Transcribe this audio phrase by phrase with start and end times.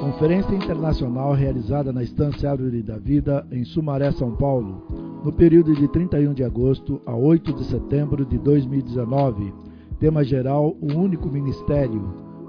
[0.00, 5.86] Conferência internacional realizada na Estância Árvore da Vida, em Sumaré, São Paulo, no período de
[5.88, 9.52] 31 de agosto a 8 de setembro de 2019.
[10.00, 12.02] Tema geral: O único ministério.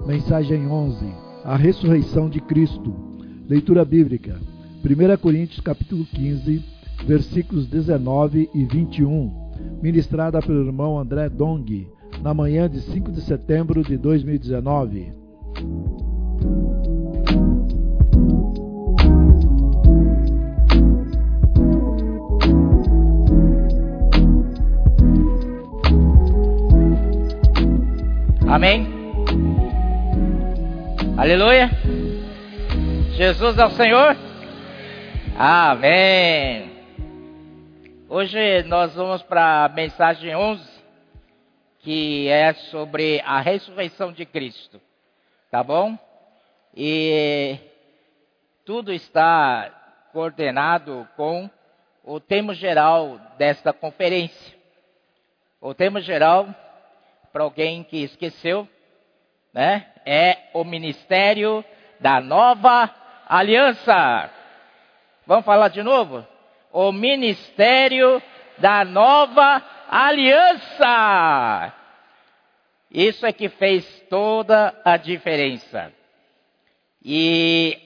[0.06, 1.04] Mensagem 11:
[1.44, 2.94] A ressurreição de Cristo.
[3.46, 4.40] Leitura bíblica:
[4.82, 9.48] 1 Coríntios capítulo 15, versículos 19 e 21.
[9.82, 11.88] Ministrada pelo irmão André Dong,
[12.22, 15.12] na manhã de 5 de setembro de 2019.
[28.46, 28.86] Amém?
[31.16, 31.70] Aleluia.
[33.16, 34.16] Jesus é o Senhor.
[35.36, 36.67] Amém.
[38.10, 40.66] Hoje nós vamos para a mensagem 11,
[41.80, 44.80] que é sobre a ressurreição de Cristo.
[45.50, 45.94] Tá bom?
[46.74, 47.58] E
[48.64, 51.50] tudo está coordenado com
[52.02, 54.56] o tema geral desta conferência.
[55.60, 56.48] O tema geral
[57.30, 58.66] para alguém que esqueceu,
[59.52, 59.86] né?
[60.06, 61.62] É o ministério
[62.00, 62.90] da nova
[63.28, 64.30] aliança.
[65.26, 66.26] Vamos falar de novo?
[66.72, 68.22] O ministério
[68.58, 71.72] da nova aliança.
[72.90, 75.92] Isso é que fez toda a diferença.
[77.04, 77.78] E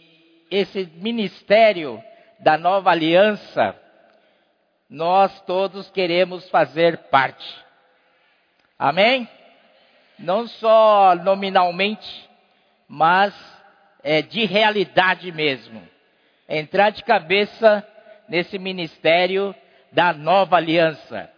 [0.51, 2.03] esse ministério
[2.41, 3.77] da nova aliança,
[4.89, 7.63] nós todos queremos fazer parte.
[8.79, 9.29] Amém?
[10.19, 12.29] Não só nominalmente,
[12.89, 13.35] mas
[14.03, 15.83] é, de realidade mesmo.
[16.49, 17.87] Entrar de cabeça
[18.33, 19.55] nesse ministério
[19.93, 21.31] da nova aliança.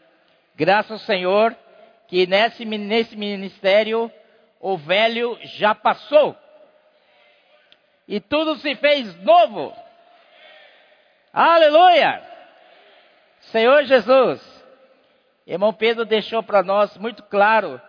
[0.54, 1.52] Graças ao Senhor
[2.06, 4.08] que nesse, nesse ministério
[4.60, 6.36] o velho já passou.
[8.06, 9.74] E tudo se fez novo.
[11.32, 12.22] Aleluia!
[13.40, 14.64] Senhor Jesus,
[15.48, 17.82] Irmão Pedro deixou para nós muito claro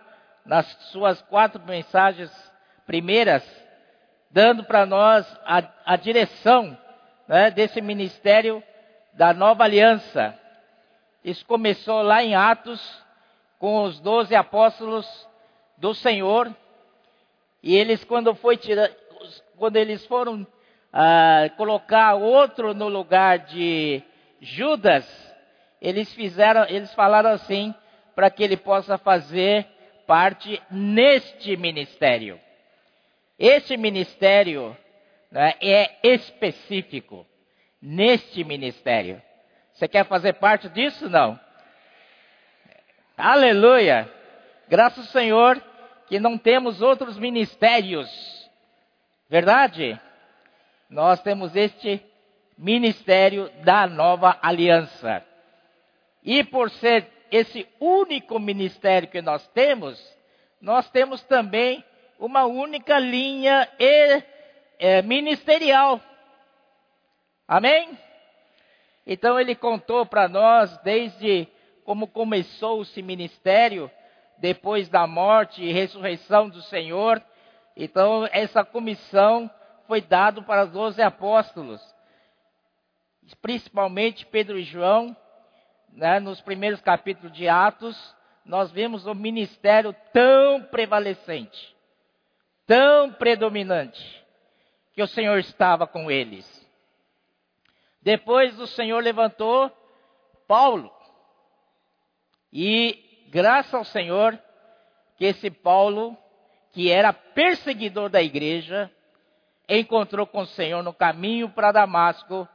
[0.44, 2.32] nas suas quatro mensagens
[2.84, 3.44] primeiras,
[4.32, 6.76] dando para nós a, a direção
[7.28, 8.60] né, desse ministério
[9.16, 10.38] da nova aliança.
[11.24, 13.02] Isso começou lá em Atos,
[13.58, 15.06] com os doze apóstolos
[15.78, 16.54] do Senhor,
[17.62, 18.94] e eles quando foi tira,
[19.56, 20.46] quando eles foram
[20.92, 24.02] ah, colocar outro no lugar de
[24.40, 25.06] Judas,
[25.80, 27.74] eles fizeram, eles falaram assim,
[28.14, 29.66] para que ele possa fazer
[30.06, 32.38] parte neste ministério.
[33.38, 34.76] Este ministério
[35.30, 37.26] né, é específico
[37.80, 39.22] neste ministério.
[39.72, 41.08] Você quer fazer parte disso?
[41.08, 41.38] Não.
[43.16, 44.12] Aleluia!
[44.68, 45.62] Graças ao Senhor
[46.08, 48.08] que não temos outros ministérios.
[49.28, 50.00] Verdade?
[50.88, 52.00] Nós temos este
[52.56, 55.24] ministério da nova aliança.
[56.22, 60.00] E por ser esse único ministério que nós temos,
[60.60, 61.84] nós temos também
[62.18, 64.22] uma única linha e,
[64.78, 66.00] é, ministerial.
[67.46, 67.98] Amém?
[69.06, 71.46] Então ele contou para nós desde
[71.84, 73.90] como começou esse ministério,
[74.38, 77.22] depois da morte e ressurreição do Senhor.
[77.76, 79.48] Então essa comissão
[79.86, 81.80] foi dada para os doze apóstolos,
[83.40, 85.16] principalmente Pedro e João,
[85.92, 88.14] né, nos primeiros capítulos de Atos,
[88.44, 91.74] nós vemos o ministério tão prevalecente,
[92.66, 94.24] tão predominante,
[94.92, 96.55] que o Senhor estava com eles.
[98.06, 99.68] Depois o Senhor levantou
[100.46, 100.92] Paulo.
[102.52, 104.38] E graças ao Senhor
[105.16, 106.16] que esse Paulo,
[106.70, 108.88] que era perseguidor da igreja,
[109.68, 112.48] encontrou com o Senhor no caminho para Damasco.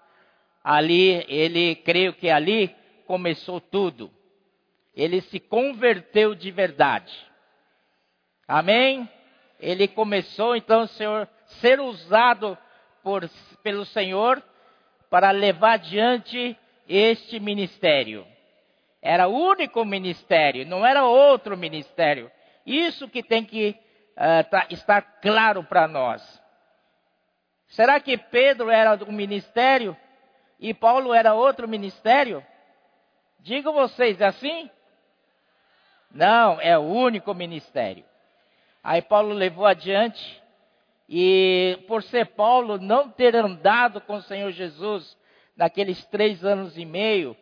[0.63, 2.73] Ali, ele, creio que ali,
[3.05, 4.09] começou tudo.
[4.95, 7.13] Ele se converteu de verdade.
[8.47, 9.09] Amém?
[9.59, 11.27] Ele começou então Senhor,
[11.59, 12.57] ser usado
[13.03, 13.29] por,
[13.61, 14.41] pelo Senhor
[15.11, 18.25] para levar adiante este ministério.
[19.01, 22.31] Era o único ministério, não era outro ministério.
[22.65, 23.77] Isso que tem que
[24.15, 26.41] uh, tá, estar claro para nós.
[27.67, 29.97] Será que Pedro era um ministério
[30.57, 32.45] e Paulo era outro ministério?
[33.39, 34.71] Digo vocês, é assim?
[36.09, 38.05] Não, é o único ministério.
[38.81, 40.40] Aí Paulo levou adiante,
[41.13, 45.17] e por ser Paulo não ter andado com o Senhor Jesus
[45.57, 47.35] naqueles três anos e meio,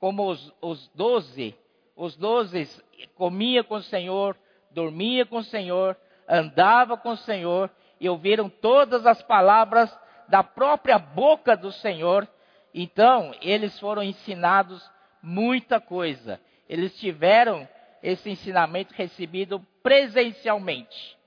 [0.00, 1.54] como os, os doze,
[1.94, 2.66] os doze
[3.14, 4.34] comia com o Senhor,
[4.70, 5.94] dormia com o Senhor,
[6.26, 7.70] andava com o Senhor
[8.00, 9.94] e ouviram todas as palavras
[10.26, 12.26] da própria boca do Senhor.
[12.72, 14.90] Então, eles foram ensinados
[15.22, 16.40] muita coisa.
[16.66, 17.68] Eles tiveram
[18.02, 21.20] esse ensinamento recebido presencialmente.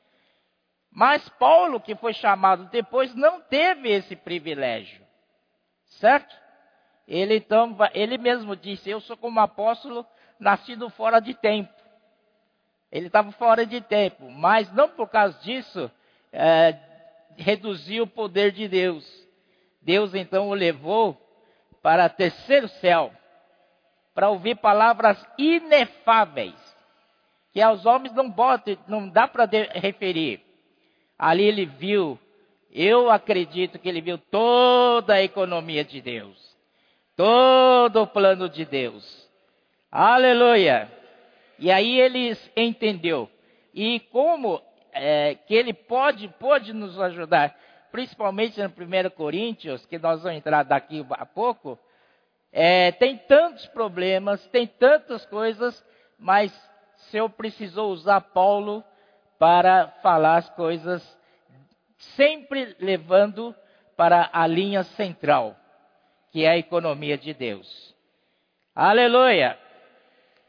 [0.95, 5.06] Mas Paulo, que foi chamado depois, não teve esse privilégio.
[6.00, 6.33] Certo?
[7.06, 10.06] Ele então, ele mesmo disse: Eu sou como apóstolo,
[10.39, 11.74] nascido fora de tempo.
[12.89, 15.92] Ele estava fora de tempo, mas não por causa disso
[16.31, 16.80] é,
[17.36, 19.06] reduziu o poder de Deus.
[19.81, 21.21] Deus então o levou
[21.81, 23.12] para terceiro céu,
[24.13, 26.56] para ouvir palavras inefáveis,
[27.51, 29.44] que aos homens não, pode, não dá para
[29.74, 30.44] referir.
[31.17, 32.19] Ali ele viu,
[32.71, 36.57] eu acredito que ele viu toda a economia de Deus,
[37.15, 39.29] todo o plano de Deus.
[39.91, 40.91] Aleluia!
[41.57, 43.29] E aí ele entendeu.
[43.73, 47.56] E como é, que ele pode, pode nos ajudar,
[47.91, 51.79] principalmente no 1 Coríntios, que nós vamos entrar daqui a pouco,
[52.51, 55.85] é, tem tantos problemas, tem tantas coisas,
[56.18, 56.53] mas
[56.97, 58.83] o Senhor precisou usar Paulo
[59.37, 61.17] para falar as coisas,
[61.97, 63.55] sempre levando
[63.95, 65.55] para a linha central,
[66.31, 67.95] que é a economia de Deus.
[68.75, 69.57] Aleluia!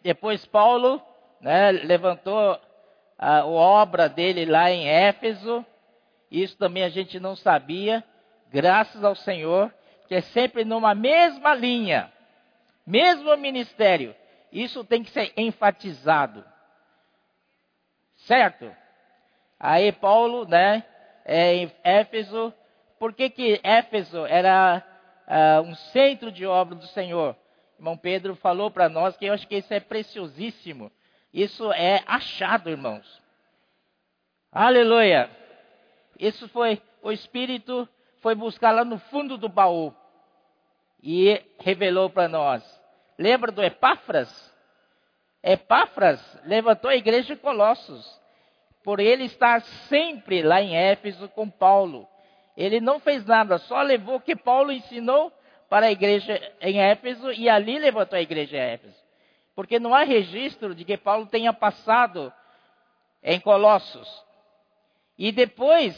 [0.03, 1.01] Depois Paulo
[1.41, 2.61] né, levantou
[3.19, 5.65] a, a obra dele lá em Éfeso.
[6.31, 8.03] Isso também a gente não sabia,
[8.51, 9.73] graças ao Senhor,
[10.09, 12.13] que é sempre numa mesma linha,
[12.87, 14.15] mesmo ministério.
[14.53, 16.45] Isso tem que ser enfatizado.
[18.27, 18.75] Certo?
[19.59, 20.85] Aí Paulo, né,
[21.25, 22.53] é, em Éfeso,
[22.99, 24.85] por que que Éfeso era
[25.29, 27.37] uh, um centro de obra do Senhor?
[27.79, 30.91] Irmão Pedro falou para nós que eu acho que isso é preciosíssimo.
[31.33, 33.23] Isso é achado, irmãos.
[34.51, 35.31] Aleluia.
[36.19, 37.89] Isso foi, o Espírito
[38.23, 39.95] foi buscar lá no fundo do baú
[41.03, 42.83] e revelou para nós.
[43.19, 44.56] Lembra do Epáfras?
[45.47, 48.21] Epáfras levantou a igreja de Colossos,
[48.83, 52.09] por ele estar sempre lá em Éfeso com Paulo.
[52.57, 55.33] Ele não fez nada, só levou o que Paulo ensinou
[55.69, 58.97] para a igreja em Éfeso e ali levantou a igreja em Éfeso.
[59.55, 62.33] Porque não há registro de que Paulo tenha passado
[63.23, 64.25] em Colossos.
[65.17, 65.97] E depois,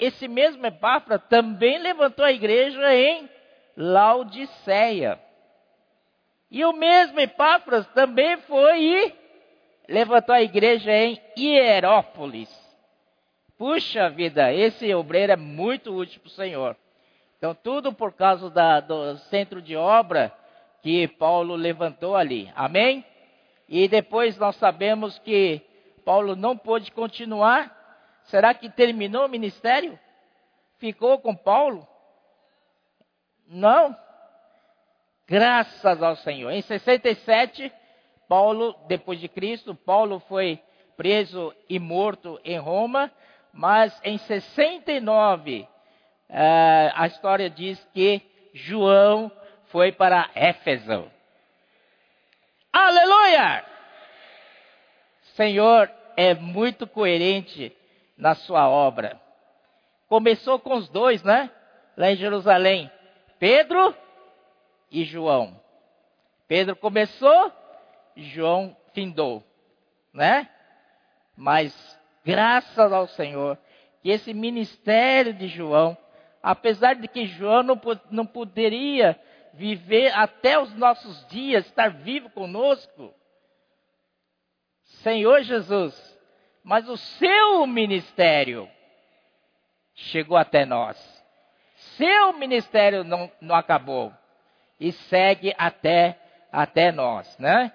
[0.00, 3.28] esse mesmo Epáfra também levantou a igreja em
[3.76, 5.20] Laodiceia.
[6.52, 9.14] E o mesmo Epáfras também foi e
[9.88, 12.50] levantou a igreja em Hierópolis.
[13.56, 16.76] Puxa vida, esse obreiro é muito útil para o Senhor.
[17.38, 20.30] Então, tudo por causa da, do centro de obra
[20.82, 22.52] que Paulo levantou ali.
[22.54, 23.02] Amém?
[23.66, 25.62] E depois nós sabemos que
[26.04, 28.20] Paulo não pôde continuar.
[28.24, 29.98] Será que terminou o ministério?
[30.76, 31.88] Ficou com Paulo?
[33.48, 33.96] Não.
[35.32, 36.50] Graças ao Senhor.
[36.50, 37.72] Em 67,
[38.28, 40.60] Paulo, depois de Cristo, Paulo foi
[40.94, 43.10] preso e morto em Roma,
[43.50, 45.66] mas em 69,
[46.28, 48.20] eh, a história diz que
[48.52, 49.32] João
[49.68, 51.10] foi para Éfeso.
[52.70, 53.64] Aleluia!
[55.34, 57.74] Senhor é muito coerente
[58.18, 59.18] na sua obra.
[60.10, 61.50] Começou com os dois, né?
[61.96, 62.90] Lá em Jerusalém.
[63.38, 63.96] Pedro
[64.92, 65.58] e João.
[66.46, 67.50] Pedro começou,
[68.14, 69.42] João findou,
[70.12, 70.48] né?
[71.34, 73.58] Mas graças ao Senhor
[74.02, 75.96] que esse ministério de João,
[76.42, 77.80] apesar de que João não,
[78.10, 79.18] não poderia
[79.54, 83.14] viver até os nossos dias, estar vivo conosco,
[84.84, 86.20] Senhor Jesus,
[86.62, 88.68] mas o seu ministério
[89.94, 90.98] chegou até nós.
[91.96, 94.12] Seu ministério não, não acabou
[94.82, 96.18] e segue até,
[96.50, 97.70] até nós, né?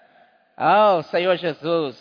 [0.57, 1.97] Oh, Senhor Jesus.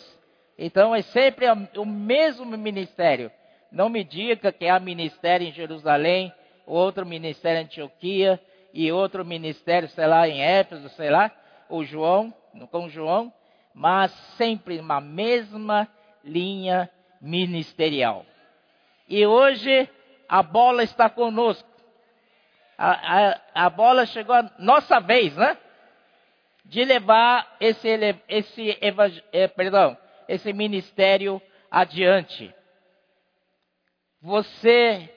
[0.59, 1.45] Então é sempre
[1.77, 3.31] o mesmo ministério.
[3.71, 6.33] Não me diga que há ministério em Jerusalém,
[6.65, 8.37] outro ministério em Antioquia
[8.73, 11.31] e outro ministério, sei lá, em Éfeso, sei lá,
[11.69, 12.33] o João,
[12.69, 13.31] com João,
[13.73, 15.87] mas sempre uma mesma
[16.21, 16.89] linha
[17.21, 18.25] ministerial.
[19.07, 19.89] E hoje
[20.27, 21.76] a bola está conosco
[22.77, 25.57] a, a, a bola chegou a nossa vez, né?
[26.63, 27.87] De levar esse,
[28.27, 28.77] esse,
[29.31, 31.41] eh, perdão, esse ministério
[31.71, 32.53] adiante.
[34.21, 35.09] Você,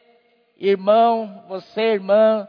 [0.57, 2.49] irmão, você, irmã,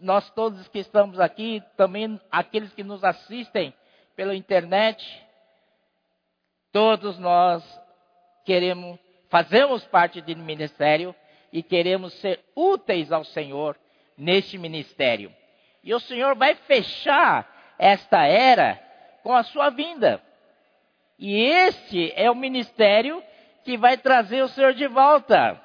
[0.00, 3.74] nós todos que estamos aqui, também aqueles que nos assistem
[4.16, 5.04] pela internet,
[6.72, 7.62] todos nós
[8.44, 8.98] queremos,
[9.28, 11.14] fazemos parte do ministério
[11.52, 13.76] e queremos ser úteis ao Senhor
[14.20, 15.34] neste ministério.
[15.82, 18.78] E o Senhor vai fechar esta era
[19.22, 20.22] com a sua vinda.
[21.18, 23.24] E este é o ministério
[23.64, 25.58] que vai trazer o Senhor de volta.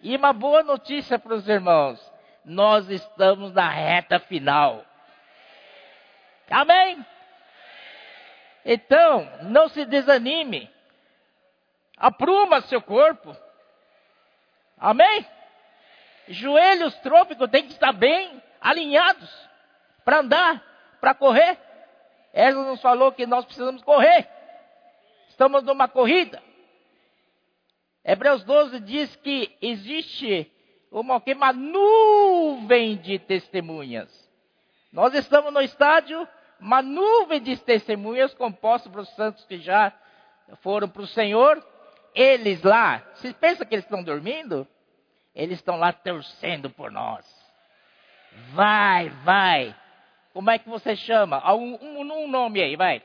[0.00, 1.98] E uma boa notícia para os irmãos:
[2.44, 4.84] nós estamos na reta final.
[6.50, 7.04] Amém?
[8.64, 10.70] Então, não se desanime.
[11.96, 13.34] Apruma seu corpo.
[14.78, 15.26] Amém?
[16.28, 19.48] Joelhos trópicos têm que estar bem alinhados
[20.04, 20.62] para andar,
[21.00, 21.58] para correr.
[22.32, 24.28] Ela nos falou que nós precisamos correr.
[25.28, 26.42] Estamos numa corrida.
[28.04, 30.50] Hebreus 12 diz que existe
[30.90, 34.08] uma, uma nuvem de testemunhas.
[34.92, 36.26] Nós estamos no estádio,
[36.58, 39.92] uma nuvem de testemunhas composta por santos que já
[40.62, 41.64] foram para o Senhor.
[42.14, 44.66] Eles lá, vocês pensam que eles estão dormindo?
[45.38, 47.24] Eles estão lá torcendo por nós.
[48.52, 49.74] Vai, vai.
[50.34, 51.42] Como é que você chama?
[51.54, 53.02] Um, um, um nome aí, vai.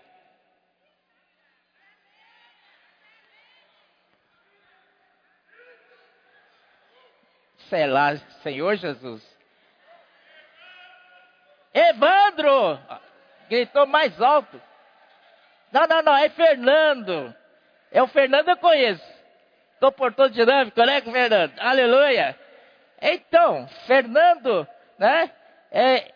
[7.73, 9.23] sei lá, Senhor Jesus.
[11.73, 12.79] Evandro!
[13.49, 14.61] Gritou mais alto.
[15.71, 17.35] Não, não, não, é Fernando.
[17.91, 19.03] É o Fernando eu conheço.
[19.83, 21.59] Estou por todo dinâmico, né, Fernando?
[21.59, 22.39] Aleluia.
[23.01, 24.65] Então, Fernando,
[24.97, 25.29] né?
[25.69, 26.09] É,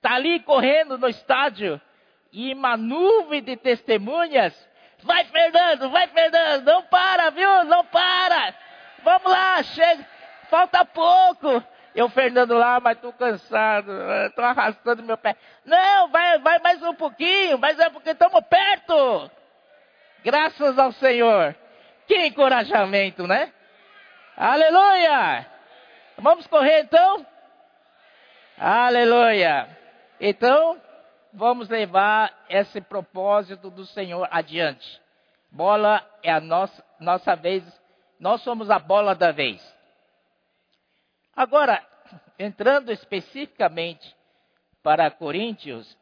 [0.00, 1.78] tá ali correndo no estádio
[2.32, 4.54] e uma nuvem de testemunhas.
[5.02, 7.64] Vai, Fernando, vai, Fernando, não para, viu?
[7.64, 8.54] Não para.
[9.04, 10.06] Vamos lá, chega
[10.48, 11.62] falta pouco.
[11.94, 13.92] Eu, Fernando, lá, mas estou cansado,
[14.28, 15.36] estou arrastando meu pé.
[15.66, 19.30] Não, vai, vai mais um pouquinho, mas é porque estamos perto.
[20.24, 21.54] Graças ao Senhor.
[22.12, 23.50] Que encorajamento, né?
[24.36, 25.46] Aleluia!
[26.18, 27.26] Vamos correr então?
[28.58, 29.66] Aleluia!
[30.20, 30.78] Então,
[31.32, 35.00] vamos levar esse propósito do Senhor adiante.
[35.50, 37.64] Bola é a nossa, nossa vez,
[38.20, 39.62] nós somos a bola da vez.
[41.34, 41.82] Agora,
[42.38, 44.14] entrando especificamente
[44.82, 45.96] para Coríntios,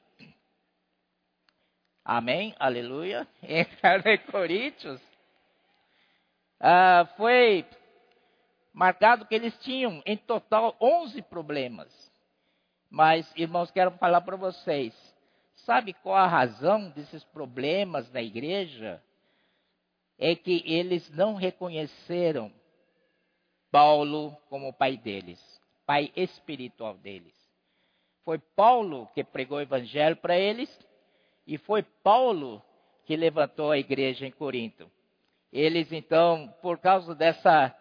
[2.04, 5.00] amém, aleluia, em Coríntios,
[6.60, 7.64] ah, foi
[8.72, 12.12] marcado que eles tinham em total 11 problemas.
[12.90, 14.94] Mas, irmãos, quero falar para vocês,
[15.64, 19.02] sabe qual a razão desses problemas na igreja?
[20.18, 22.52] É que eles não reconheceram
[23.70, 25.40] Paulo como pai deles,
[25.86, 27.34] pai espiritual deles.
[28.22, 30.68] Foi Paulo que pregou o evangelho para eles
[31.46, 32.62] e foi Paulo
[33.06, 34.90] que levantou a igreja em Corinto.
[35.52, 37.74] Eles então, por causa dessa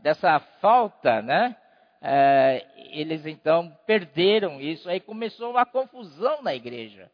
[0.00, 1.56] dessa falta, né?
[2.00, 4.88] É, eles então perderam isso.
[4.88, 7.10] Aí começou uma confusão na igreja.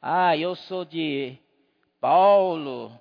[0.00, 1.36] Ah, eu sou de
[2.00, 2.92] Paulo.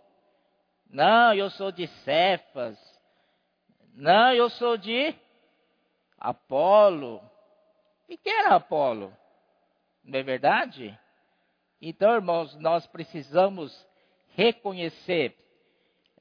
[0.90, 2.78] Não, eu sou de Cefas.
[3.94, 5.14] Não, eu sou de
[6.18, 7.22] Apolo.
[8.08, 9.14] E quem era Apolo?
[10.04, 10.98] Não é verdade?
[11.82, 13.88] Então, irmãos, nós precisamos
[14.36, 15.36] reconhecer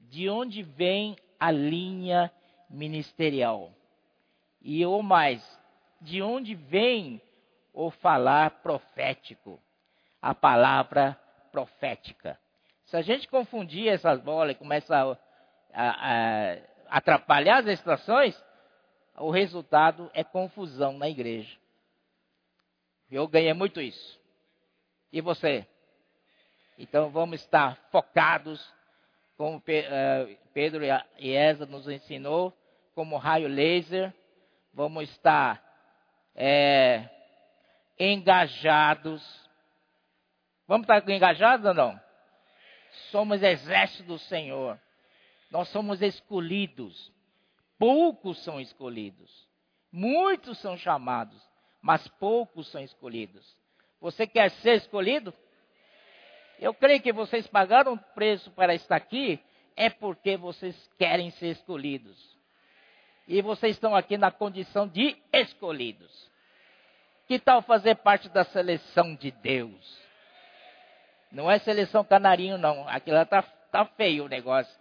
[0.09, 2.31] de onde vem a linha
[2.69, 3.71] ministerial.
[4.61, 5.41] E ou mais,
[6.01, 7.21] de onde vem
[7.73, 9.61] o falar profético,
[10.21, 11.17] a palavra
[11.51, 12.37] profética.
[12.85, 15.17] Se a gente confundir essas bolas e começa a,
[15.73, 18.43] a, a atrapalhar as estações,
[19.15, 21.55] o resultado é confusão na igreja.
[23.11, 24.19] Eu ganhei muito isso.
[25.11, 25.67] E você?
[26.77, 28.73] Então vamos estar focados,
[29.39, 30.83] como eh, Pedro
[31.17, 32.53] e Esa nos ensinou,
[32.93, 34.13] como raio laser.
[34.73, 35.63] Vamos estar
[36.35, 37.09] é,
[37.97, 39.23] engajados.
[40.67, 41.97] Vamos estar engajados ou não?
[43.11, 44.77] Somos exército do Senhor.
[45.49, 47.09] Nós somos escolhidos.
[47.77, 49.47] Poucos são escolhidos.
[49.89, 51.41] Muitos são chamados,
[51.81, 53.55] mas poucos são escolhidos.
[54.01, 55.33] Você quer ser escolhido?
[56.59, 59.39] Eu creio que vocês pagaram preço para estar aqui
[59.77, 62.17] é porque vocês querem ser escolhidos.
[63.25, 66.29] E vocês estão aqui na condição de escolhidos.
[67.27, 69.99] Que tal fazer parte da seleção de Deus?
[71.31, 72.89] Não é seleção canarinho, não.
[72.89, 74.77] Aqui lá tá, tá feio o negócio.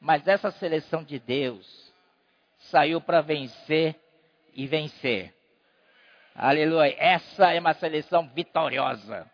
[0.00, 1.92] Mas essa seleção de Deus
[2.56, 3.94] saiu para vencer
[4.54, 5.34] e vencer.
[6.34, 6.94] Aleluia.
[6.96, 9.30] Essa é uma seleção vitoriosa.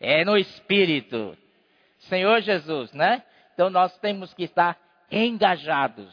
[0.00, 1.36] É no espírito.
[1.98, 3.22] Senhor Jesus, né?
[3.54, 4.76] Então nós temos que estar
[5.10, 6.12] engajados.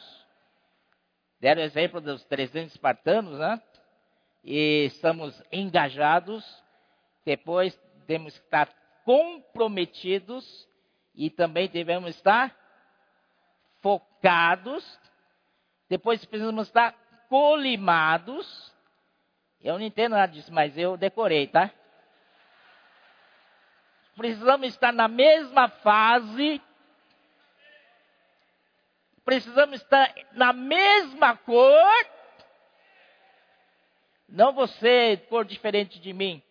[1.40, 3.60] Deram o exemplo dos 300 espartanos, né?
[4.44, 6.44] E estamos engajados.
[7.24, 7.74] Depois
[8.06, 8.68] temos que estar
[9.04, 10.68] comprometidos
[11.14, 12.54] e também devemos estar
[13.80, 14.84] focados.
[15.88, 16.92] Depois precisamos estar
[17.28, 18.76] colimados
[19.60, 21.70] eu não entendo nada disso, mas eu decorei, tá?
[24.18, 26.60] Precisamos estar na mesma fase.
[29.24, 32.06] Precisamos estar na mesma cor.
[34.28, 36.42] Não você, cor diferente de mim.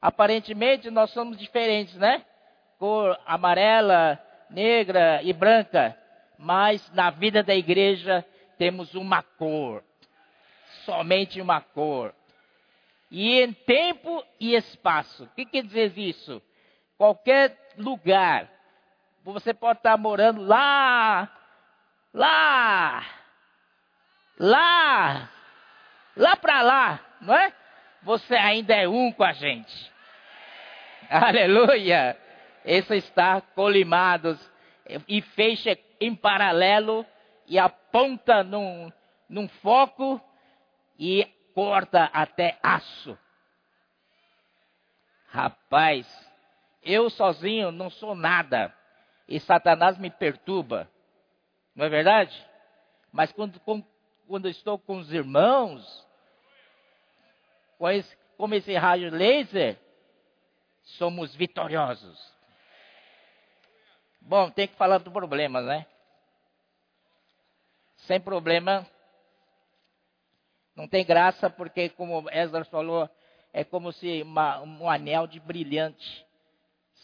[0.00, 2.24] Aparentemente nós somos diferentes, né?
[2.78, 4.18] Cor amarela,
[4.48, 5.94] negra e branca.
[6.38, 8.24] Mas na vida da igreja
[8.56, 9.84] temos uma cor.
[10.86, 12.14] Somente uma cor
[13.10, 15.24] e em tempo e espaço.
[15.24, 16.42] O que quer dizer isso?
[16.98, 18.50] Qualquer lugar.
[19.24, 21.30] Você pode estar morando lá,
[22.12, 23.06] lá,
[24.38, 25.30] lá,
[26.16, 27.52] lá para lá, não é?
[28.02, 29.92] Você ainda é um com a gente.
[31.08, 32.18] Aleluia!
[32.64, 34.38] Esse está colimados
[35.06, 37.06] e fecha em paralelo
[37.46, 38.92] e aponta num,
[39.28, 40.20] num foco
[40.98, 41.24] e
[41.54, 43.18] corta até aço.
[45.28, 46.27] Rapaz,
[46.82, 48.74] eu sozinho não sou nada.
[49.26, 50.88] E Satanás me perturba.
[51.74, 52.34] Não é verdade?
[53.12, 53.60] Mas quando,
[54.26, 56.06] quando estou com os irmãos,
[57.78, 59.78] com esse, como esse raio laser,
[60.82, 62.32] somos vitoriosos.
[64.20, 65.86] Bom, tem que falar do problema, né?
[68.06, 68.86] Sem problema,
[70.74, 73.08] não tem graça porque, como Esdras falou,
[73.52, 76.24] é como se uma, um anel de brilhante,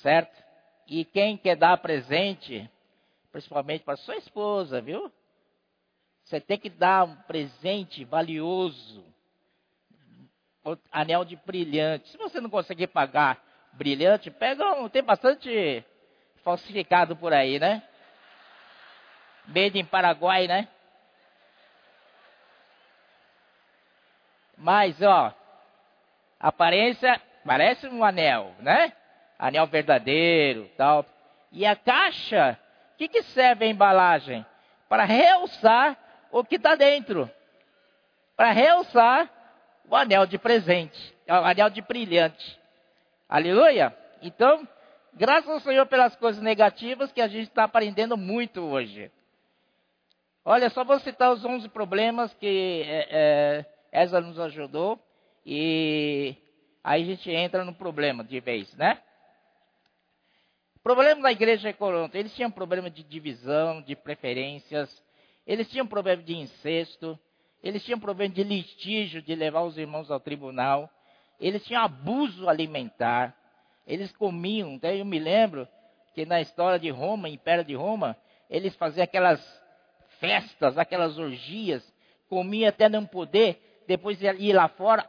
[0.03, 0.43] certo?
[0.87, 2.71] E quem quer dar presente,
[3.33, 5.11] principalmente para sua esposa, viu?
[6.25, 9.05] Você tem que dar um presente valioso,
[10.91, 12.09] anel de brilhante.
[12.09, 13.43] Se você não conseguir pagar
[13.73, 15.85] brilhante, pega um, tem bastante
[16.43, 17.83] falsificado por aí, né?
[19.47, 20.69] Made em Paraguai, né?
[24.57, 25.35] Mas, ó,
[26.41, 28.93] aparência parece um anel, né?
[29.39, 31.05] Anel verdadeiro, tal.
[31.51, 32.59] E a caixa,
[32.95, 34.45] o que, que serve a embalagem?
[34.89, 35.97] Para realçar
[36.31, 37.31] o que está dentro.
[38.37, 39.31] Para realçar
[39.89, 42.59] o anel de presente, o anel de brilhante.
[43.29, 43.97] Aleluia?
[44.23, 44.67] Então,
[45.13, 49.11] graças ao Senhor pelas coisas negativas que a gente está aprendendo muito hoje.
[50.45, 54.99] Olha, só vou citar os 11 problemas que é, é, essa nos ajudou
[55.47, 56.37] e
[56.83, 59.01] aí a gente entra no problema de vez, né?
[60.85, 65.03] Problema da igreja de Corinto, eles tinham problema de divisão, de preferências,
[65.47, 67.19] eles tinham problema de incesto,
[67.63, 70.91] eles tinham problema de litígio, de levar os irmãos ao tribunal,
[71.41, 73.35] eles tinham abuso alimentar,
[73.87, 75.67] eles comiam, então eu me lembro
[76.15, 78.15] que na história de Roma, Império de Roma,
[78.51, 79.41] eles faziam aquelas
[80.21, 81.83] festas, aquelas orgias,
[82.29, 85.09] comiam até não poder, depois ir lá fora,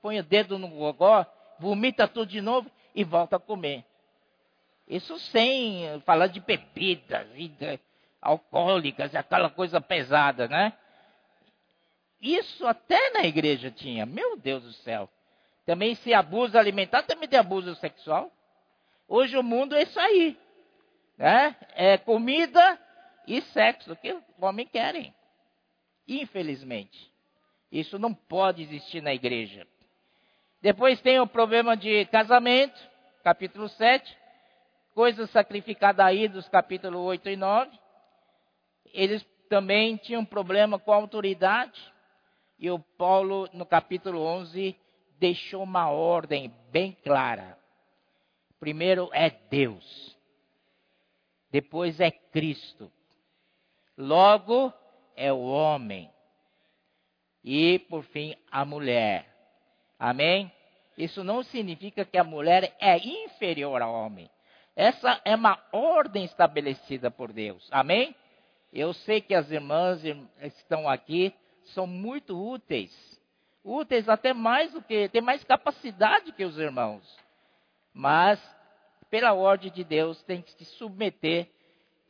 [0.00, 1.26] põe o dedo no gogó,
[1.58, 3.84] vomita tudo de novo e volta a comer.
[4.88, 7.78] Isso sem falar de bebidas de
[8.22, 10.72] alcoólicas, aquela coisa pesada, né?
[12.20, 14.06] Isso até na igreja tinha.
[14.06, 15.08] Meu Deus do céu.
[15.66, 18.32] Também se abuso alimentar, também tem abuso sexual.
[19.06, 20.36] Hoje o mundo é isso aí.
[21.16, 21.54] Né?
[21.74, 22.78] É comida
[23.26, 25.14] e sexo, que os homens querem.
[26.08, 27.12] Infelizmente.
[27.70, 29.66] Isso não pode existir na igreja.
[30.62, 32.80] Depois tem o problema de casamento,
[33.22, 34.16] capítulo 7.
[34.94, 37.78] Coisas sacrificadas aí dos capítulos 8 e 9.
[38.92, 41.80] Eles também tinham problema com a autoridade.
[42.58, 44.76] E o Paulo, no capítulo 11,
[45.18, 47.58] deixou uma ordem bem clara.
[48.58, 50.16] Primeiro é Deus.
[51.50, 52.90] Depois é Cristo.
[53.96, 54.72] Logo
[55.16, 56.10] é o homem
[57.42, 59.26] e, por fim, a mulher.
[59.98, 60.52] Amém?
[60.96, 64.28] Isso não significa que a mulher é inferior ao homem.
[64.78, 67.68] Essa é uma ordem estabelecida por Deus.
[67.72, 68.14] Amém?
[68.72, 71.34] Eu sei que as irmãs que estão aqui
[71.74, 72.92] são muito úteis.
[73.64, 77.02] Úteis até mais do que, tem mais capacidade que os irmãos.
[77.92, 78.40] Mas,
[79.10, 81.48] pela ordem de Deus, tem que se submeter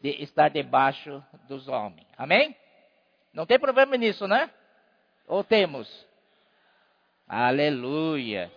[0.03, 2.07] de estar debaixo dos homens.
[2.19, 2.55] Amém?
[3.33, 4.51] Não tem problema nisso, né?
[5.27, 5.89] Ou temos?
[7.27, 8.53] Aleluia.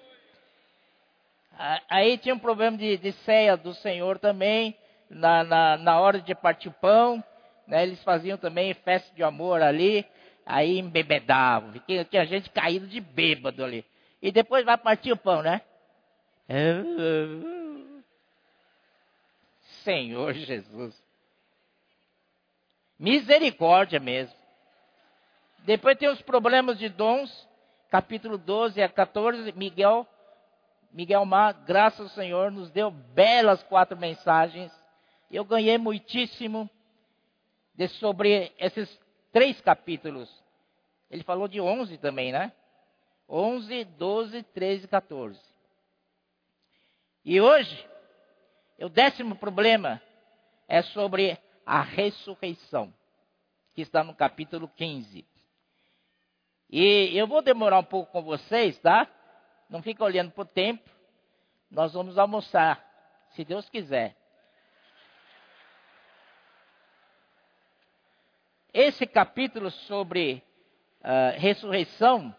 [1.89, 4.75] Aí tinha um problema de, de ceia do Senhor também,
[5.09, 7.23] na, na, na hora de partir o pão.
[7.67, 10.05] Né, eles faziam também festa de amor ali,
[10.45, 11.71] aí embebedavam.
[11.85, 13.85] Tinha, tinha gente caído de bêbado ali.
[14.21, 15.61] E depois vai partir o pão, né?
[19.83, 20.99] Senhor Jesus.
[22.99, 24.35] Misericórdia mesmo.
[25.59, 27.47] Depois tem os problemas de dons,
[27.89, 30.07] capítulo 12 a 14, Miguel,
[30.93, 34.71] Miguel Mar, graças ao Senhor, nos deu belas quatro mensagens.
[35.29, 36.69] Eu ganhei muitíssimo
[37.73, 38.99] de sobre esses
[39.31, 40.29] três capítulos.
[41.09, 42.51] Ele falou de 11 também, né?
[43.29, 45.39] 11, 12, 13 e 14.
[47.23, 47.87] E hoje,
[48.79, 50.01] o décimo problema
[50.67, 52.93] é sobre a ressurreição,
[53.73, 55.25] que está no capítulo 15.
[56.69, 59.07] E eu vou demorar um pouco com vocês, tá?
[59.71, 60.87] Não fica olhando para o tempo.
[61.69, 62.85] Nós vamos almoçar,
[63.29, 64.17] se Deus quiser.
[68.73, 70.43] Esse capítulo sobre
[70.99, 72.35] uh, ressurreição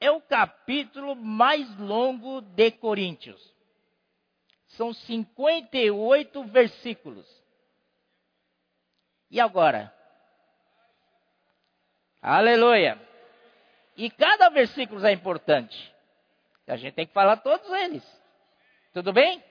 [0.00, 3.52] é o capítulo mais longo de Coríntios.
[4.68, 7.26] São 58 versículos.
[9.28, 9.92] E agora?
[12.22, 12.96] Aleluia.
[13.96, 15.89] E cada versículo é importante.
[16.70, 18.22] A gente tem que falar todos eles.
[18.92, 19.42] Tudo bem?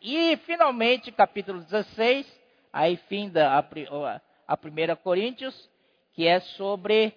[0.00, 2.40] E finalmente, capítulo 16,
[2.72, 5.68] aí fim da a, a primeira Coríntios,
[6.12, 7.12] que é sobre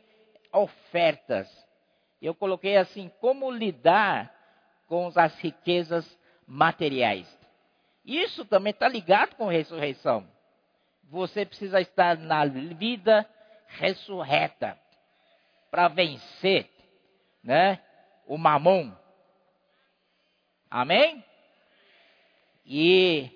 [0.52, 1.48] ofertas.
[2.20, 4.34] Eu coloquei assim, como lidar
[4.88, 7.28] com as riquezas materiais.
[8.04, 10.28] Isso também está ligado com ressurreição.
[11.04, 13.30] Você precisa estar na vida
[13.68, 14.76] ressurreta
[15.70, 16.68] para vencer,
[17.44, 17.80] né,
[18.26, 18.92] o mamon.
[20.70, 21.24] Amém?
[22.66, 23.30] E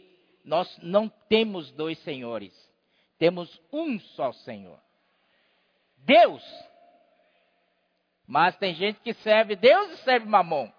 [0.43, 2.54] nós não temos dois senhores.
[3.17, 4.80] Temos um só Senhor.
[5.97, 6.43] Deus.
[8.25, 10.71] Mas tem gente que serve Deus e serve mamon.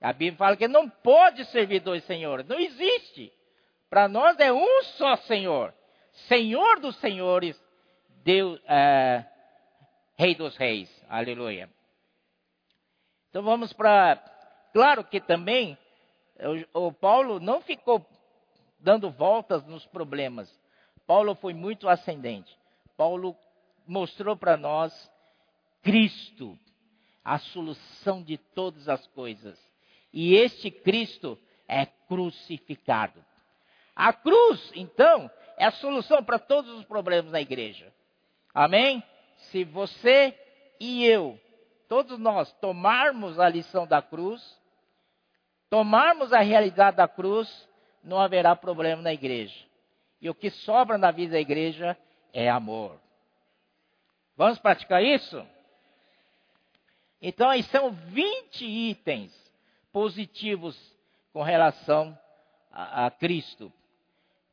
[0.00, 2.46] A Bíblia fala que não pode servir dois senhores.
[2.46, 3.32] Não existe.
[3.90, 5.74] Para nós é um só Senhor.
[6.28, 7.60] Senhor dos senhores,
[8.24, 9.24] Deus, é,
[10.18, 10.90] Rei dos reis.
[11.08, 11.70] Aleluia.
[13.30, 14.16] Então vamos para.
[14.72, 15.76] Claro que também
[16.72, 18.04] o, o Paulo não ficou
[18.78, 20.52] dando voltas nos problemas.
[21.06, 22.56] Paulo foi muito ascendente.
[22.96, 23.36] Paulo
[23.86, 25.10] mostrou para nós
[25.82, 26.58] Cristo,
[27.24, 29.58] a solução de todas as coisas.
[30.12, 33.24] E este Cristo é crucificado.
[33.94, 37.92] A cruz, então, é a solução para todos os problemas na igreja.
[38.54, 39.02] Amém?
[39.36, 40.34] Se você
[40.80, 41.38] e eu,
[41.88, 44.42] todos nós, tomarmos a lição da cruz,
[45.70, 47.48] tomarmos a realidade da cruz,
[48.04, 49.66] não haverá problema na igreja.
[50.20, 51.96] E o que sobra na vida da igreja
[52.32, 53.00] é amor.
[54.36, 55.44] Vamos praticar isso?
[57.20, 59.32] Então, aí são 20 itens
[59.92, 60.76] positivos
[61.32, 62.16] com relação
[62.70, 63.72] a, a Cristo.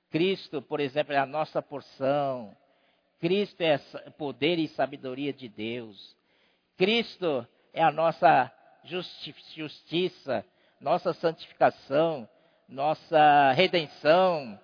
[0.09, 2.55] Cristo, por exemplo, é a nossa porção.
[3.19, 3.77] Cristo é
[4.17, 6.15] poder e sabedoria de Deus.
[6.77, 8.51] Cristo é a nossa
[8.83, 10.45] justi justiça,
[10.79, 12.27] nossa santificação,
[12.67, 14.59] nossa redenção.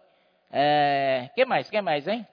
[0.52, 1.70] É, que mais?
[1.70, 2.28] Que mais, hein?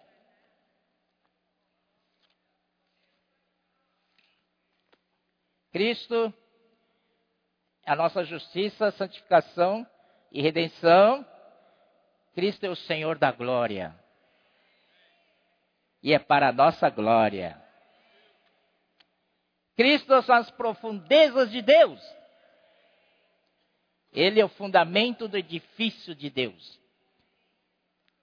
[5.71, 6.33] Cristo
[7.88, 9.87] a nossa justiça, santificação
[10.31, 11.25] e redenção.
[12.35, 13.95] Cristo é o Senhor da glória.
[16.03, 17.61] E é para a nossa glória.
[19.79, 22.03] Cristo são as profundezas de Deus.
[24.12, 26.81] Ele é o fundamento do edifício de Deus.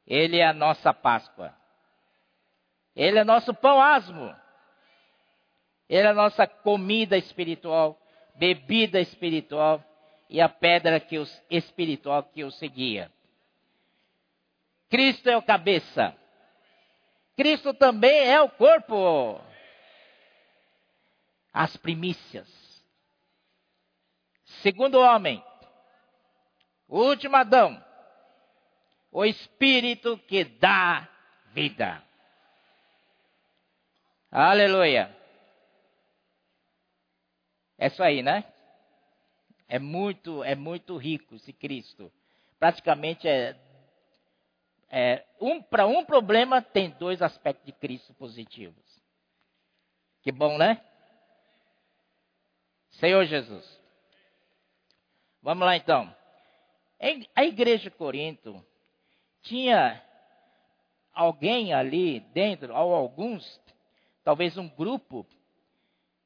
[0.05, 1.55] Ele é a nossa Páscoa.
[2.93, 4.35] Ele é nosso pão asmo.
[5.87, 7.97] Ele é a nossa comida espiritual
[8.37, 9.81] bebida espiritual
[10.29, 13.09] e a pedra que os, espiritual que o seguia.
[14.89, 16.13] Cristo é o cabeça.
[17.37, 19.41] Cristo também é o corpo.
[21.57, 22.49] As primícias.
[24.61, 25.41] Segundo homem,
[26.85, 27.81] último Adão,
[29.09, 31.07] o Espírito que dá
[31.53, 32.03] vida.
[34.29, 35.15] Aleluia.
[37.77, 38.43] É isso aí, né?
[39.69, 42.11] É muito, é muito rico esse Cristo.
[42.59, 43.57] Praticamente é,
[44.89, 49.01] é um para um problema tem dois aspectos de Cristo positivos.
[50.21, 50.83] Que bom, né?
[52.99, 53.81] Senhor Jesus.
[55.41, 56.15] Vamos lá então.
[57.35, 58.65] A igreja de Corinto
[59.41, 60.01] tinha
[61.13, 63.61] alguém ali dentro, ou alguns,
[64.23, 65.25] talvez um grupo,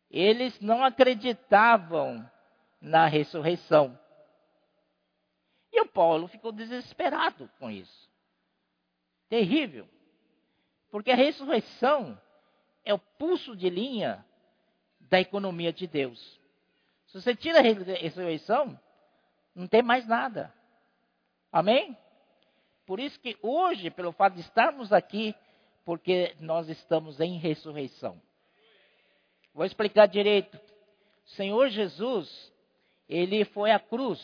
[0.09, 2.29] eles não acreditavam
[2.79, 3.99] na ressurreição.
[5.71, 8.09] E o Paulo ficou desesperado com isso.
[9.27, 9.87] Terrível.
[10.89, 12.19] Porque a ressurreição
[12.83, 14.25] é o pulso de linha
[15.01, 16.38] da economia de Deus.
[17.11, 18.79] Se você tira a ressurreição,
[19.55, 20.53] não tem mais nada.
[21.51, 21.97] Amém?
[22.85, 25.35] Por isso que hoje, pelo fato de estarmos aqui,
[25.83, 28.21] porque nós estamos em ressurreição.
[29.53, 30.55] Vou explicar direito.
[30.55, 32.53] O Senhor Jesus,
[33.07, 34.19] ele foi à cruz.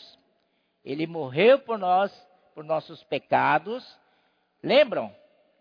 [0.83, 2.11] Ele morreu por nós,
[2.53, 3.83] por nossos pecados.
[4.61, 5.15] Lembram?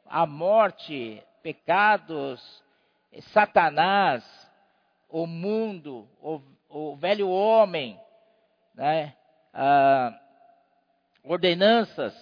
[0.07, 2.63] A morte, pecados,
[3.33, 4.23] Satanás,
[5.09, 6.43] o mundo, o,
[6.75, 8.01] o velho homem,
[8.75, 9.15] né?
[9.53, 10.19] Ah,
[11.23, 12.13] ordenanças,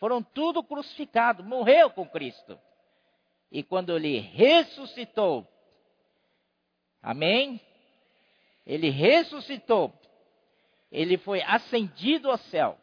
[0.00, 2.58] foram tudo crucificados, morreu com Cristo.
[3.50, 5.46] E quando ele ressuscitou,
[7.00, 7.60] amém?
[8.66, 9.92] Ele ressuscitou,
[10.90, 12.76] ele foi ascendido ao céu.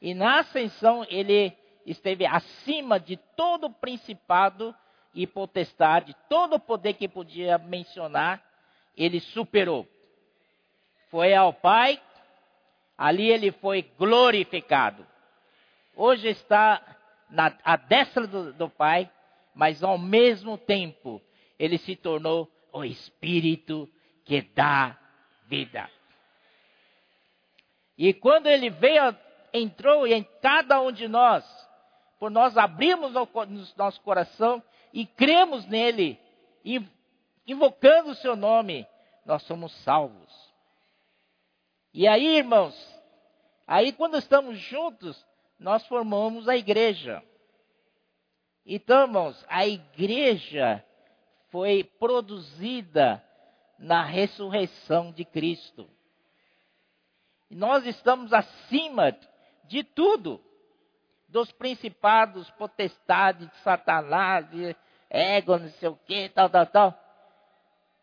[0.00, 4.74] E na ascensão ele esteve acima de todo o principado
[5.14, 8.42] e potestade, todo o poder que podia mencionar,
[8.96, 9.86] ele superou.
[11.12, 12.00] Foi ao Pai,
[12.96, 15.06] ali ele foi glorificado.
[15.94, 16.80] Hoje está
[17.28, 19.10] na, à destra do, do Pai,
[19.54, 21.20] mas ao mesmo tempo
[21.58, 23.86] ele se tornou o Espírito
[24.24, 24.98] que dá
[25.44, 25.90] vida.
[27.98, 29.14] E quando ele veio,
[29.52, 31.44] entrou em cada um de nós,
[32.18, 33.28] por nós abrirmos o
[33.76, 34.62] nosso coração
[34.94, 36.18] e cremos nele,
[37.46, 38.86] invocando o seu nome,
[39.26, 40.41] nós somos salvos.
[41.94, 42.74] E aí, irmãos,
[43.66, 45.24] aí quando estamos juntos,
[45.58, 47.22] nós formamos a igreja.
[48.64, 50.82] Então, irmãos, a igreja
[51.50, 53.22] foi produzida
[53.78, 55.88] na ressurreição de Cristo.
[57.50, 59.14] E nós estamos acima
[59.64, 60.40] de tudo
[61.28, 64.76] dos principados, potestades, de Satanás, de
[65.10, 66.98] ego, não sei o que, tal, tal, tal.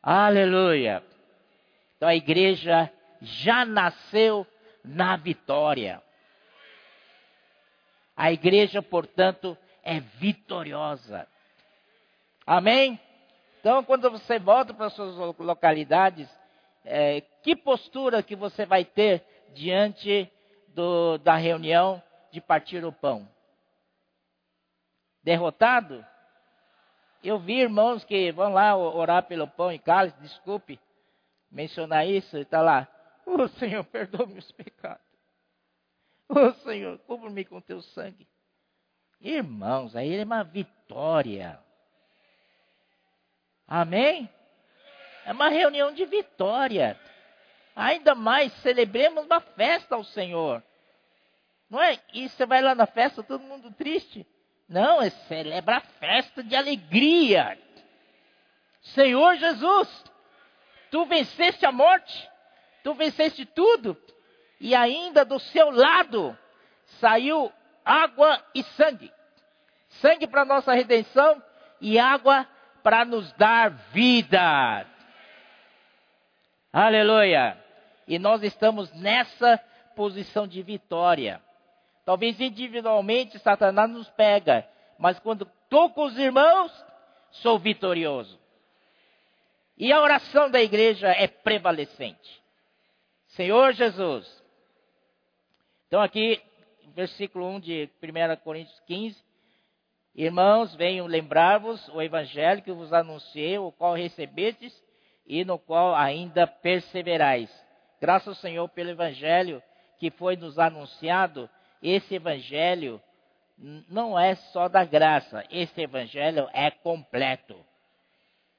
[0.02, 1.04] Aleluia.
[1.96, 4.46] Então a igreja já nasceu
[4.84, 6.02] na vitória.
[8.16, 11.28] A igreja, portanto, é vitoriosa.
[12.46, 13.00] Amém?
[13.60, 16.30] Então, quando você volta para as suas localidades,
[16.84, 20.32] é, que postura que você vai ter diante
[20.70, 22.02] do, da reunião
[22.32, 23.28] de partir o pão?
[25.24, 26.06] Derrotado?
[27.24, 30.80] Eu vi irmãos que vão lá orar pelo pão e cálice, desculpe
[31.52, 32.88] mencionar isso, está lá.
[33.26, 35.06] Ô oh, Senhor, perdoa meus pecados.
[36.28, 38.28] Ô oh, Senhor, cubra-me com teu sangue.
[39.22, 41.60] Irmãos, aí é uma vitória.
[43.68, 44.30] Amém?
[45.26, 47.00] É uma reunião de vitória.
[47.76, 50.64] Ainda mais, celebremos uma festa ao Senhor.
[51.70, 52.00] Não é?
[52.14, 54.26] E você vai lá na festa, todo mundo triste.
[54.68, 57.58] Não, é celebra a festa de alegria.
[58.82, 60.04] Senhor Jesus,
[60.90, 62.30] tu venceste a morte,
[62.90, 63.96] tu venceste tudo,
[64.60, 66.36] e ainda do seu lado
[67.00, 67.52] saiu
[67.86, 69.14] água e sangue.
[70.02, 71.40] Sangue para nossa redenção
[71.80, 72.48] e água
[72.82, 74.88] para nos dar vida.
[76.74, 77.64] Aleluia.
[78.08, 79.60] E nós estamos nessa
[79.96, 81.40] posição de vitória.
[82.04, 86.72] Talvez individualmente Satanás nos pega, mas quando estou com os irmãos,
[87.30, 88.40] sou vitorioso.
[89.78, 92.39] E a oração da igreja é prevalecente.
[93.30, 94.28] Senhor Jesus.
[95.88, 96.42] Então aqui,
[96.96, 99.22] versículo 1 de 1 Coríntios 15.
[100.16, 104.74] Irmãos, venho lembrar-vos o evangelho que vos anunciei, o qual recebestes
[105.26, 107.50] e no qual ainda perseverais.
[108.02, 109.62] Graças ao Senhor pelo evangelho
[109.98, 111.50] que foi nos anunciado
[111.82, 113.02] esse evangelho
[113.58, 117.56] não é só da graça, esse evangelho é completo.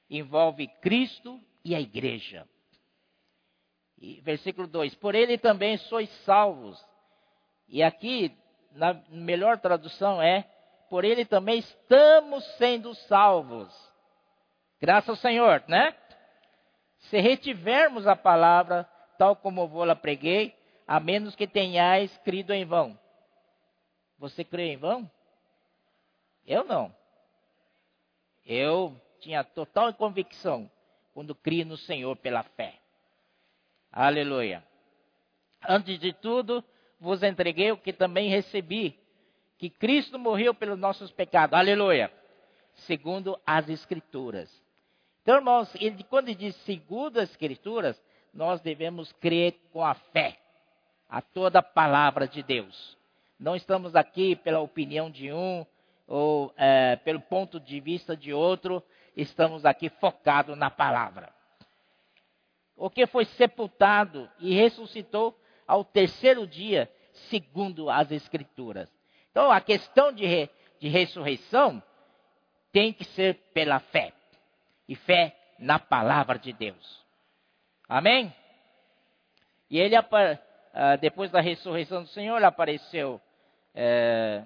[0.09, 2.47] Envolve Cristo e a igreja.
[4.23, 6.83] Versículo 2: Por ele também sois salvos.
[7.67, 8.35] E aqui,
[8.71, 10.45] na melhor tradução é:
[10.89, 13.71] Por ele também estamos sendo salvos.
[14.79, 15.95] Graças ao Senhor, né?
[17.09, 20.55] Se retivermos a palavra, tal como vou lá preguei,
[20.87, 22.97] a menos que tenhais crido em vão.
[24.17, 25.09] Você crê em vão?
[26.45, 26.95] Eu não.
[28.43, 30.69] Eu tinha total convicção
[31.13, 32.80] quando criei no Senhor pela fé.
[33.91, 34.63] Aleluia.
[35.67, 36.63] Antes de tudo,
[36.99, 38.97] vos entreguei o que também recebi,
[39.57, 41.57] que Cristo morreu pelos nossos pecados.
[41.57, 42.11] Aleluia.
[42.73, 44.49] Segundo as Escrituras.
[45.21, 48.01] Então, irmãos, ele, quando ele diz segundo as Escrituras,
[48.33, 50.37] nós devemos crer com a fé
[51.09, 52.97] a toda a palavra de Deus.
[53.37, 55.65] Não estamos aqui pela opinião de um
[56.07, 58.83] ou é, pelo ponto de vista de outro,
[59.15, 61.33] estamos aqui focados na palavra.
[62.81, 66.91] O que foi sepultado e ressuscitou ao terceiro dia,
[67.29, 68.91] segundo as Escrituras.
[69.29, 71.81] Então, a questão de, re, de ressurreição
[72.71, 74.11] tem que ser pela fé.
[74.89, 77.05] E fé na palavra de Deus.
[77.87, 78.33] Amém?
[79.69, 83.21] E ele, ah, depois da ressurreição do Senhor, apareceu.
[83.75, 84.43] É,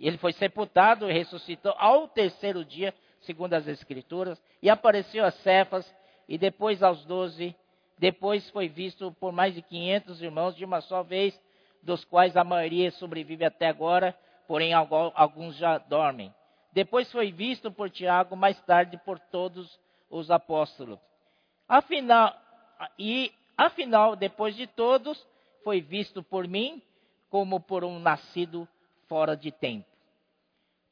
[0.00, 5.99] ele foi sepultado e ressuscitou ao terceiro dia, segundo as Escrituras, e apareceu a Cefas,
[6.30, 7.56] e depois aos doze.
[7.98, 11.38] Depois foi visto por mais de 500 irmãos de uma só vez,
[11.82, 14.16] dos quais a maioria sobrevive até agora,
[14.46, 16.32] porém alguns já dormem.
[16.72, 20.98] Depois foi visto por Tiago, mais tarde por todos os apóstolos.
[21.68, 22.34] Afinal,
[22.98, 25.26] e afinal, depois de todos,
[25.64, 26.80] foi visto por mim
[27.28, 28.68] como por um nascido
[29.08, 29.86] fora de tempo.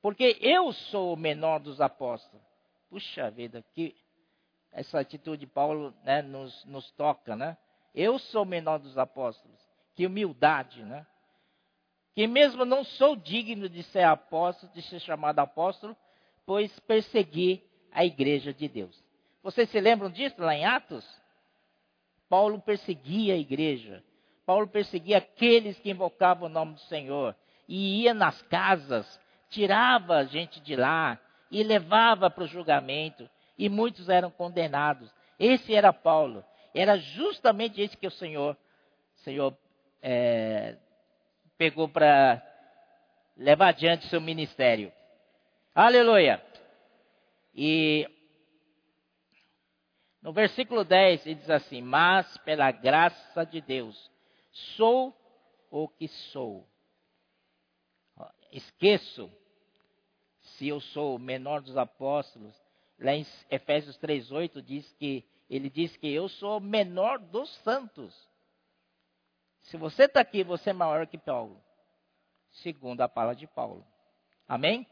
[0.03, 2.45] Porque eu sou o menor dos apóstolos.
[2.91, 3.95] Puxa vida, que
[4.73, 7.57] essa atitude de Paulo né, nos, nos toca, né?
[7.95, 9.59] Eu sou o menor dos apóstolos.
[9.95, 11.07] Que humildade, né?
[12.15, 15.97] Que mesmo não sou digno de ser apóstolo, de ser chamado apóstolo,
[16.45, 19.03] pois persegui a igreja de Deus.
[19.43, 21.05] Vocês se lembram disso lá em Atos?
[22.29, 24.05] Paulo perseguia a igreja.
[24.45, 27.35] Paulo perseguia aqueles que invocavam o nome do Senhor
[27.69, 33.29] e ia nas casas, tirava a gente de lá e levava para o julgamento,
[33.59, 35.13] e muitos eram condenados.
[35.39, 36.45] Esse era Paulo.
[36.75, 38.57] Era justamente esse que o Senhor,
[39.17, 39.57] Senhor
[40.01, 40.77] é,
[41.57, 42.43] pegou para
[43.37, 44.93] levar adiante seu ministério.
[45.75, 46.43] Aleluia!
[47.55, 48.09] E
[50.23, 54.11] no versículo 10 ele diz assim: Mas pela graça de Deus,
[54.77, 55.17] sou
[55.71, 56.67] o que sou
[58.53, 59.31] esqueço
[60.41, 62.55] se eu sou o menor dos apóstolos.
[62.99, 68.15] Lá em Efésios 3:8 diz que ele diz que eu sou o menor dos santos.
[69.63, 71.63] Se você está aqui, você é maior que Paulo,
[72.53, 73.87] segundo a palavra de Paulo.
[74.47, 74.87] Amém?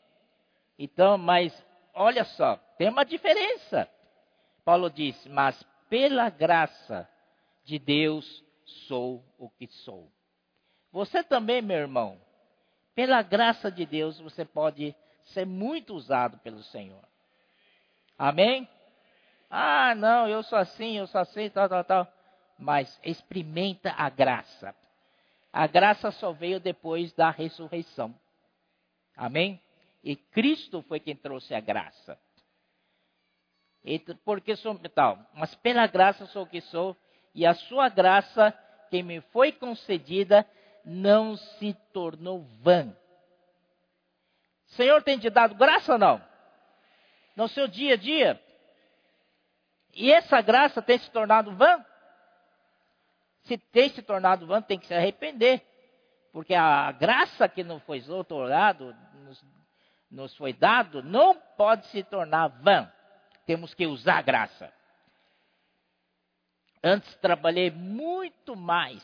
[0.78, 1.52] Então, mas
[1.94, 3.88] olha só, tem uma diferença.
[4.64, 7.08] Paulo disse: Mas pela graça
[7.64, 8.44] de Deus
[8.86, 10.10] sou o que sou.
[10.92, 12.20] Você também, meu irmão,
[12.94, 17.06] pela graça de Deus, você pode ser muito usado pelo Senhor.
[18.18, 18.68] Amém?
[19.50, 22.12] Ah, não, eu sou assim, eu sou assim, tal, tal, tal.
[22.58, 24.74] Mas experimenta a graça.
[25.52, 28.14] A graça só veio depois da ressurreição.
[29.16, 29.60] Amém?
[30.02, 32.18] E Cristo foi quem trouxe a graça.
[33.84, 36.96] E porque sou tal, mas pela graça sou o que sou,
[37.34, 38.52] e a sua graça
[38.90, 40.44] que me foi concedida
[40.84, 42.96] não se tornou vã.
[44.66, 46.35] Senhor tem te dado graça ou não?
[47.36, 48.42] No seu dia a dia.
[49.94, 51.84] E essa graça tem se tornado vã?
[53.44, 55.62] Se tem se tornado vã, tem que se arrepender.
[56.32, 58.94] Porque a graça que nos foi otorgado,
[59.24, 59.44] nos,
[60.10, 62.90] nos foi dado, não pode se tornar vã.
[63.46, 64.72] Temos que usar a graça.
[66.82, 69.02] Antes trabalhei muito mais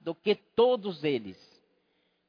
[0.00, 1.38] do que todos eles.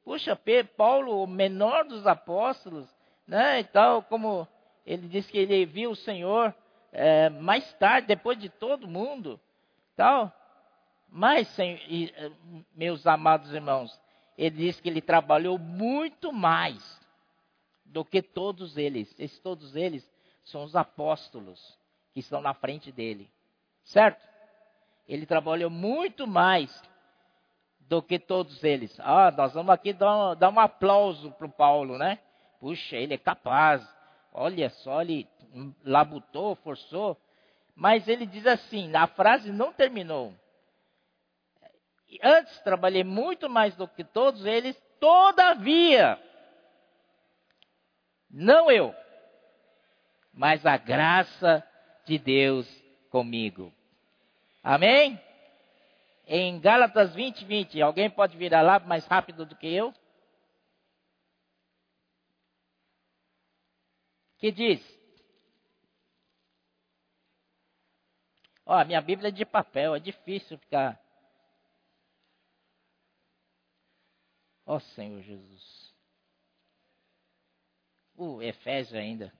[0.04, 0.38] Puxa,
[0.76, 2.88] Paulo, o menor dos apóstolos,
[3.26, 4.48] né, e tal, como
[4.86, 6.54] ele disse que ele viu o Senhor
[6.92, 9.40] é, mais tarde, depois de todo mundo,
[9.96, 10.32] tal.
[11.08, 12.30] Mas, é,
[12.74, 13.98] meus amados irmãos,
[14.36, 17.00] ele disse que ele trabalhou muito mais
[17.84, 19.14] do que todos eles.
[19.18, 20.08] Esses todos eles
[20.44, 21.78] são os apóstolos
[22.12, 23.30] que estão na frente dele.
[23.84, 24.26] Certo?
[25.06, 26.82] Ele trabalhou muito mais
[27.80, 28.98] do que todos eles.
[29.00, 32.18] Ah, nós vamos aqui dar um, dar um aplauso para o Paulo, né?
[32.58, 33.86] Puxa, ele é capaz.
[34.32, 35.28] Olha só, ele
[35.84, 37.16] labutou, forçou.
[37.74, 40.34] Mas ele diz assim: a frase não terminou.
[42.22, 46.20] Antes trabalhei muito mais do que todos eles, todavia,
[48.30, 48.94] não eu,
[50.32, 51.66] mas a graça
[52.04, 52.68] de Deus
[53.10, 53.72] comigo.
[54.62, 55.18] Amém?
[56.26, 57.82] em Gálatas 20, 20.
[57.82, 59.92] Alguém pode virar lá mais rápido do que eu?
[64.42, 64.80] Que diz:
[68.66, 71.00] Ó, minha Bíblia é de papel, é difícil ficar.
[74.66, 75.94] Ó Senhor Jesus.
[78.16, 79.32] O uh, Efésio ainda.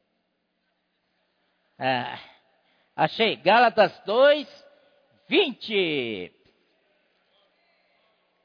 [1.77, 2.21] Ah,
[2.95, 3.35] achei.
[3.35, 4.67] Gálatas 2,
[5.27, 6.33] 20.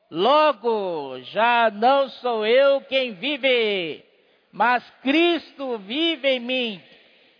[0.09, 4.06] Logo, já não sou eu quem vive,
[4.51, 6.83] mas Cristo vive em mim.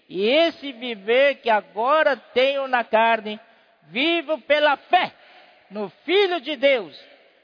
[0.10, 3.40] E esse viver que agora tenho na carne,
[3.90, 5.14] vivo pela fé
[5.70, 6.98] no Filho de Deus,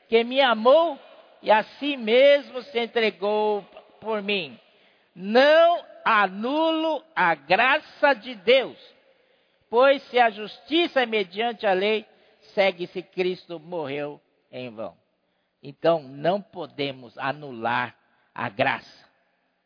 [0.07, 0.97] que me amou
[1.41, 3.63] e a si mesmo se entregou
[3.99, 4.57] por mim.
[5.13, 8.77] Não anulo a graça de Deus,
[9.69, 12.05] pois se a justiça é mediante a lei,
[12.53, 14.95] segue-se Cristo morreu em vão.
[15.61, 17.95] Então não podemos anular
[18.33, 19.02] a graça.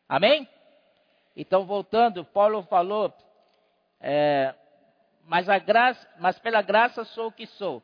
[0.08, 0.48] Amém?
[1.36, 3.12] Então, voltando, Paulo falou,
[4.00, 4.54] é,
[5.24, 7.82] mas, a graça, mas pela graça sou o que sou.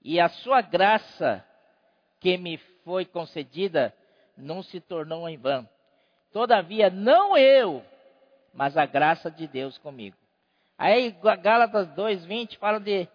[0.00, 1.44] E a sua graça
[2.20, 3.94] que me foi concedida
[4.36, 5.68] não se tornou em vão.
[6.32, 7.84] Todavia, não eu,
[8.54, 10.16] mas a graça de Deus comigo.
[10.78, 11.10] Aí,
[11.42, 13.08] Gálatas 2,20 fala de,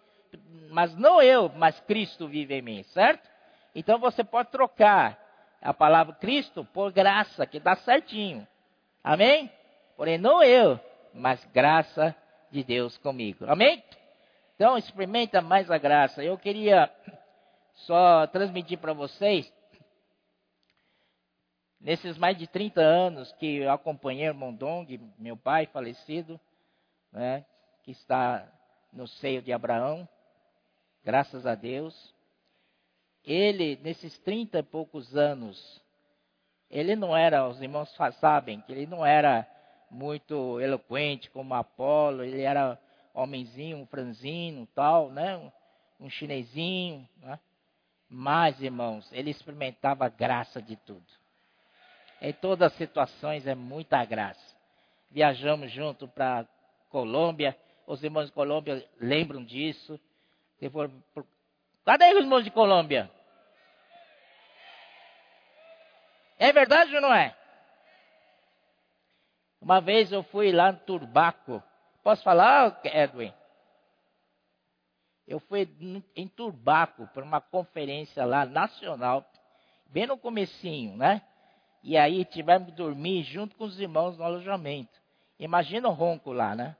[0.70, 3.28] mas não eu, mas Cristo vive em mim, certo?
[3.74, 5.18] Então você pode trocar
[5.60, 8.46] a palavra Cristo por graça, que dá certinho.
[9.02, 9.50] Amém?
[9.96, 10.78] Porém, não eu,
[11.12, 12.14] mas graça
[12.50, 13.44] de Deus comigo.
[13.48, 13.82] Amém?
[14.54, 16.22] Então, experimenta mais a graça.
[16.22, 16.90] Eu queria
[17.86, 19.52] só transmitir para vocês,
[21.80, 26.40] nesses mais de 30 anos que eu acompanhei o Mondong, meu pai falecido,
[27.12, 27.44] né,
[27.84, 28.46] que está
[28.92, 30.08] no seio de Abraão,
[31.04, 32.14] graças a Deus.
[33.28, 35.82] Ele, nesses 30 e poucos anos,
[36.70, 39.46] ele não era, os irmãos sabem, que ele não era
[39.90, 42.78] muito eloquente como Apolo, ele era
[43.12, 45.36] homenzinho, um franzino, tal, né?
[45.36, 47.38] Um, um chinesinho, né?
[48.08, 51.04] Mas, irmãos, ele experimentava a graça de tudo.
[52.22, 54.56] Em todas as situações é muita graça.
[55.10, 56.48] Viajamos junto para
[56.88, 57.54] Colômbia,
[57.86, 60.00] os irmãos de Colômbia lembram disso.
[61.84, 63.17] Cadê os irmãos de Colômbia?
[66.38, 67.36] É verdade ou não é?
[69.60, 71.62] Uma vez eu fui lá no Turbaco.
[72.02, 73.32] Posso falar, Edwin?
[75.26, 75.68] Eu fui
[76.16, 79.28] em Turbaco para uma conferência lá nacional,
[79.86, 81.22] bem no comecinho, né?
[81.82, 84.98] E aí tivemos que dormir junto com os irmãos no alojamento.
[85.38, 86.76] Imagina o ronco lá, né?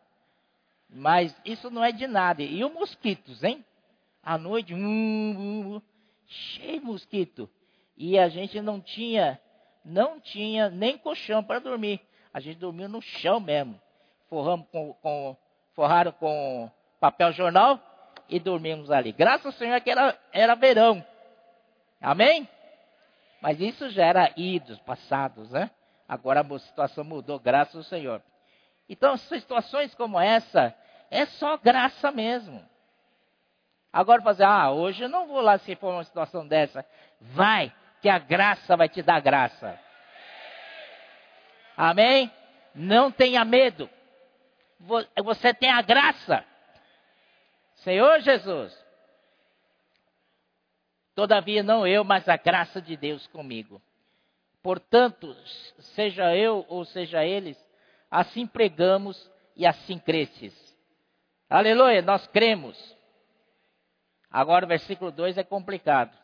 [0.88, 2.42] Mas isso não é de nada.
[2.42, 3.64] E os mosquitos, hein?
[4.22, 4.78] À noite, hum,
[5.76, 5.82] hum,
[6.26, 7.50] cheio de mosquito.
[7.96, 9.38] E a gente não tinha
[9.88, 12.00] não tinha nem colchão para dormir.
[12.32, 13.80] A gente dormiu no chão mesmo.
[14.28, 15.36] Forramos com, com,
[15.74, 16.70] forraram com
[17.00, 17.80] papel jornal
[18.28, 19.12] e dormimos ali.
[19.12, 21.04] Graças ao Senhor que era, era verão.
[22.00, 22.48] Amém?
[23.40, 25.70] Mas isso já era idos, passados, né?
[26.08, 28.22] Agora a situação mudou, graças ao Senhor.
[28.88, 30.74] Então, situações como essa,
[31.10, 32.64] é só graça mesmo.
[33.92, 36.84] Agora fazer, ah, hoje eu não vou lá se for uma situação dessa.
[37.20, 39.78] Vai, que a graça vai te dar graça.
[41.76, 42.30] Amém?
[42.74, 43.88] Não tenha medo.
[45.24, 46.44] Você tem a graça.
[47.76, 48.76] Senhor Jesus.
[51.14, 53.82] Todavia, não eu, mas a graça de Deus comigo.
[54.62, 55.34] Portanto,
[55.94, 57.56] seja eu ou seja eles,
[58.10, 60.54] assim pregamos e assim cresces.
[61.48, 62.96] Aleluia, nós cremos.
[64.30, 66.16] Agora o versículo 2 é complicado.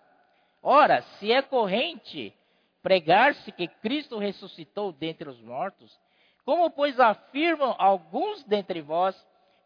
[0.67, 2.35] Ora, se é corrente
[2.83, 5.95] pregar-se que Cristo ressuscitou dentre os mortos,
[6.43, 9.15] como pois afirmam alguns dentre vós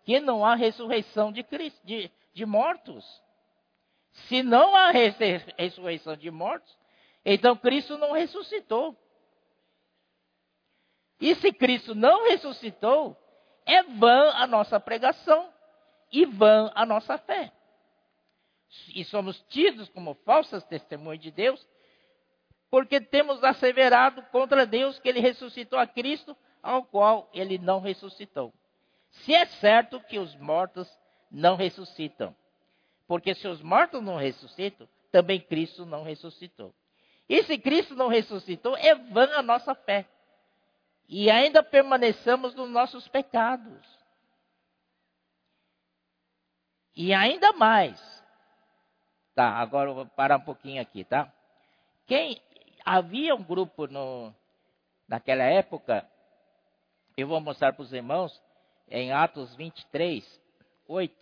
[0.04, 3.04] que não há ressurreição de, Cristo, de, de mortos?
[4.26, 6.76] Se não há ressurreição de mortos,
[7.24, 8.96] então Cristo não ressuscitou.
[11.20, 13.16] E se Cristo não ressuscitou,
[13.64, 15.48] é vã a nossa pregação
[16.10, 17.52] e vã a nossa fé
[18.94, 21.66] e somos tidos como falsas testemunhas de Deus,
[22.70, 28.52] porque temos asseverado contra Deus que ele ressuscitou a Cristo, ao qual ele não ressuscitou.
[29.10, 30.88] Se é certo que os mortos
[31.30, 32.36] não ressuscitam,
[33.06, 36.74] porque se os mortos não ressuscitam, também Cristo não ressuscitou.
[37.28, 40.06] E se Cristo não ressuscitou, é vã a nossa fé.
[41.08, 43.86] E ainda permanecemos nos nossos pecados.
[46.94, 48.17] E ainda mais,
[49.38, 51.32] Tá, agora eu vou parar um pouquinho aqui, tá?
[52.08, 52.42] Quem
[52.84, 54.34] havia um grupo no,
[55.06, 56.04] naquela época,
[57.16, 58.36] eu vou mostrar para os irmãos
[58.88, 60.24] em Atos 23,
[60.88, 61.16] 8.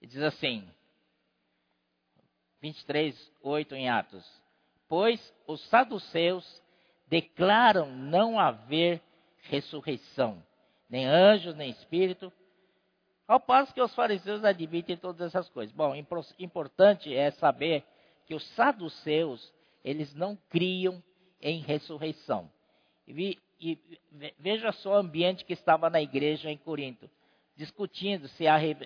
[0.00, 0.66] diz assim,
[2.62, 4.26] 23, 8 em Atos:
[4.88, 6.64] Pois os saduceus
[7.08, 9.00] declaram não haver
[9.42, 10.42] ressurreição,
[10.88, 12.32] nem anjos, nem espírito,
[13.26, 15.74] ao passo que os fariseus admitem todas essas coisas.
[15.74, 15.94] Bom,
[16.38, 17.84] importante é saber
[18.26, 19.52] que os saduceus,
[19.84, 21.02] eles não criam
[21.40, 22.50] em ressurreição.
[23.06, 23.78] E, e
[24.38, 27.10] veja só o ambiente que estava na igreja em Corinto,
[27.56, 28.76] discutindo se há re,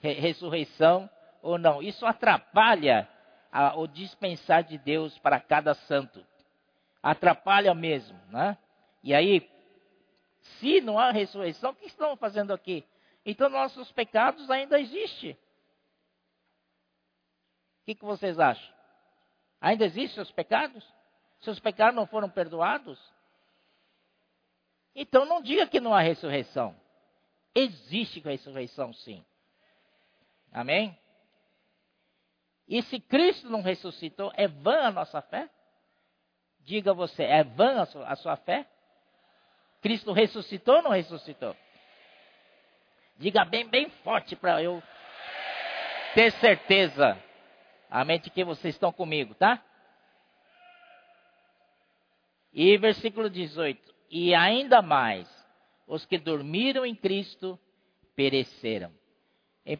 [0.00, 1.08] re, ressurreição
[1.42, 1.82] ou não.
[1.82, 3.08] Isso atrapalha
[3.50, 6.24] a, o dispensar de Deus para cada santo.
[7.02, 8.58] Atrapalha mesmo, né?
[9.02, 9.48] E aí,
[10.58, 12.84] se não há ressurreição, o que estão fazendo aqui?
[13.24, 15.32] Então nossos pecados ainda existem.
[15.32, 15.36] O
[17.84, 18.74] que, que vocês acham?
[19.60, 20.84] Ainda existem os pecados?
[21.40, 22.98] Seus pecados não foram perdoados?
[24.94, 26.74] Então não diga que não há ressurreição.
[27.54, 29.24] Existe ressurreição sim.
[30.52, 30.98] Amém?
[32.66, 35.48] E se Cristo não ressuscitou, é vã a nossa fé?
[36.68, 38.66] Diga você, é vã a sua, fé?
[39.80, 41.56] Cristo ressuscitou ou não ressuscitou?
[43.16, 44.82] Diga bem, bem forte para eu
[46.14, 47.18] ter certeza.
[47.88, 48.20] Amém?
[48.20, 49.64] De que vocês estão comigo, tá?
[52.52, 55.26] E versículo 18: E ainda mais,
[55.86, 57.58] os que dormiram em Cristo
[58.14, 58.92] pereceram.
[59.64, 59.78] Em 1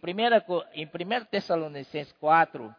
[0.72, 2.74] em primeira Tessalonicenses 4,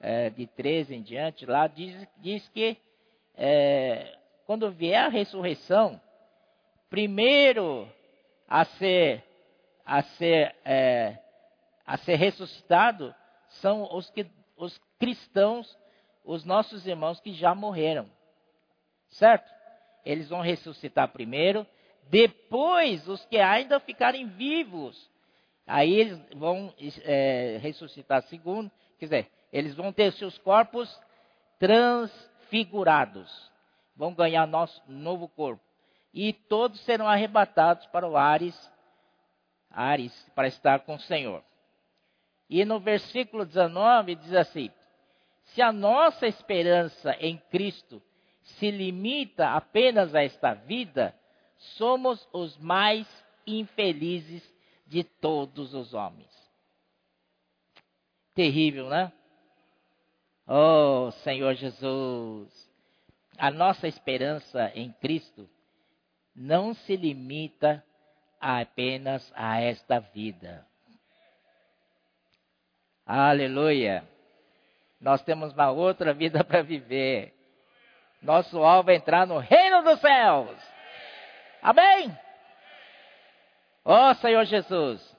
[0.00, 2.78] é, de 13 em diante, lá diz, diz que
[3.42, 5.98] é, quando vier a ressurreição,
[6.90, 7.90] primeiro
[8.46, 9.24] a ser
[9.90, 11.18] a ser, é,
[11.84, 13.12] a ser ressuscitado
[13.60, 14.24] são os, que,
[14.56, 15.76] os cristãos,
[16.24, 18.08] os nossos irmãos que já morreram.
[19.08, 19.50] Certo?
[20.04, 21.66] Eles vão ressuscitar primeiro,
[22.08, 25.10] depois os que ainda ficarem vivos.
[25.66, 26.72] Aí eles vão
[27.02, 30.88] é, ressuscitar segundo, quer dizer, eles vão ter seus corpos
[32.50, 33.50] transfigurados.
[33.94, 35.62] Vão ganhar nosso novo corpo.
[36.12, 38.70] E todos serão arrebatados para o Ares
[39.70, 41.44] Ares para estar com o Senhor.
[42.48, 44.68] E no versículo 19 diz assim:
[45.44, 48.02] Se a nossa esperança em Cristo
[48.42, 51.14] se limita apenas a esta vida,
[51.56, 53.06] somos os mais
[53.46, 54.42] infelizes
[54.86, 56.30] de todos os homens.
[58.34, 59.12] Terrível, né?
[60.52, 62.68] Oh, Senhor Jesus,
[63.38, 65.48] a nossa esperança em Cristo
[66.34, 67.84] não se limita
[68.40, 70.66] apenas a esta vida.
[73.06, 74.02] Aleluia.
[75.00, 77.32] Nós temos uma outra vida para viver.
[78.20, 80.58] Nosso alvo é entrar no reino dos céus.
[81.62, 82.18] Amém?
[83.84, 85.16] Ó oh, Senhor Jesus.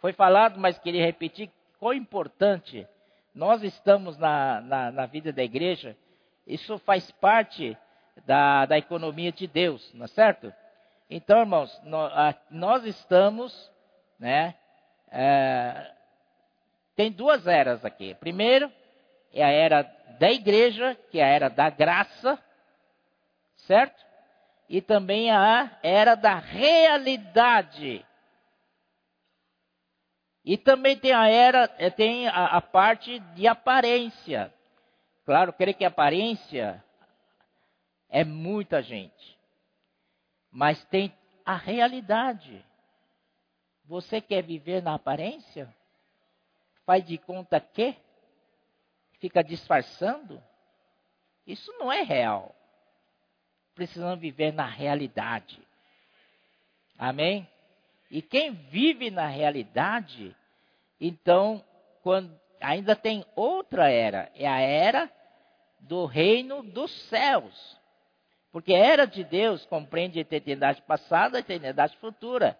[0.00, 2.84] Foi falado, mas queria repetir quão importante
[3.36, 5.94] nós estamos na, na, na vida da igreja.
[6.46, 7.76] Isso faz parte
[8.24, 10.50] da, da economia de Deus, não é certo?
[11.10, 11.82] Então, irmãos,
[12.50, 13.70] nós estamos,
[14.18, 14.54] né?
[15.10, 15.92] É,
[16.96, 18.14] tem duas eras aqui.
[18.14, 18.72] Primeiro
[19.34, 19.82] é a era
[20.18, 22.42] da igreja, que é a era da graça,
[23.56, 24.02] certo?
[24.66, 28.02] E também a era da realidade.
[30.46, 34.54] E também tem a era, é, tem a, a parte de aparência.
[35.26, 36.82] Claro, creio que aparência
[38.08, 39.36] é muita gente
[40.56, 41.12] mas tem
[41.44, 42.64] a realidade.
[43.84, 45.68] Você quer viver na aparência?
[46.86, 47.94] Faz de conta que?
[49.20, 50.42] Fica disfarçando?
[51.46, 52.56] Isso não é real.
[53.74, 55.60] Precisamos viver na realidade.
[56.96, 57.46] Amém?
[58.10, 60.34] E quem vive na realidade,
[61.00, 61.62] então,
[62.02, 65.10] quando ainda tem outra era, é a era
[65.80, 67.76] do reino dos céus.
[68.52, 72.58] Porque a era de Deus compreende a eternidade passada e a eternidade futura.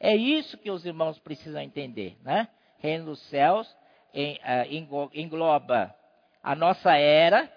[0.00, 2.48] É isso que os irmãos precisam entender, né?
[2.78, 3.68] Reino dos céus
[4.14, 5.94] uh, engloba
[6.42, 7.50] a nossa era,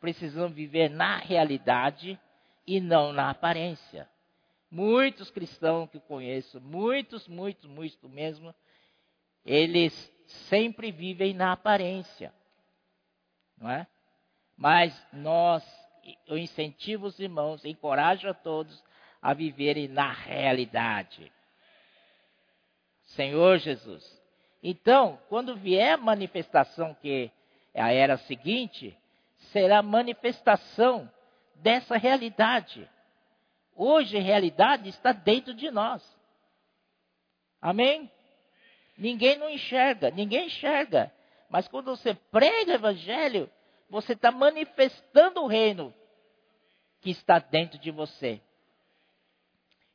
[0.00, 2.18] precisamos viver na realidade
[2.66, 4.08] e não na aparência.
[4.74, 8.54] Muitos cristãos que eu conheço, muitos, muitos, muitos mesmo,
[9.44, 9.92] eles
[10.48, 12.32] sempre vivem na aparência,
[13.58, 13.86] não é?
[14.56, 15.62] Mas nós
[16.26, 18.82] eu incentivo os irmãos, encorajo a todos
[19.20, 21.30] a viverem na realidade.
[23.08, 24.20] Senhor Jesus.
[24.62, 27.30] Então, quando vier a manifestação que
[27.74, 28.96] é a era seguinte,
[29.52, 31.10] será manifestação
[31.56, 32.88] dessa realidade.
[33.74, 36.02] Hoje realidade está dentro de nós.
[37.60, 38.10] Amém?
[38.96, 41.12] Ninguém não enxerga, ninguém enxerga.
[41.48, 43.50] Mas quando você prega o evangelho,
[43.88, 45.94] você está manifestando o reino
[47.00, 48.40] que está dentro de você.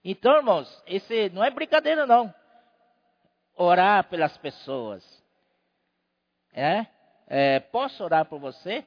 [0.03, 2.33] Então, irmãos, esse não é brincadeira não.
[3.55, 5.03] Orar pelas pessoas.
[6.53, 6.85] É?
[7.27, 8.85] é posso orar por você?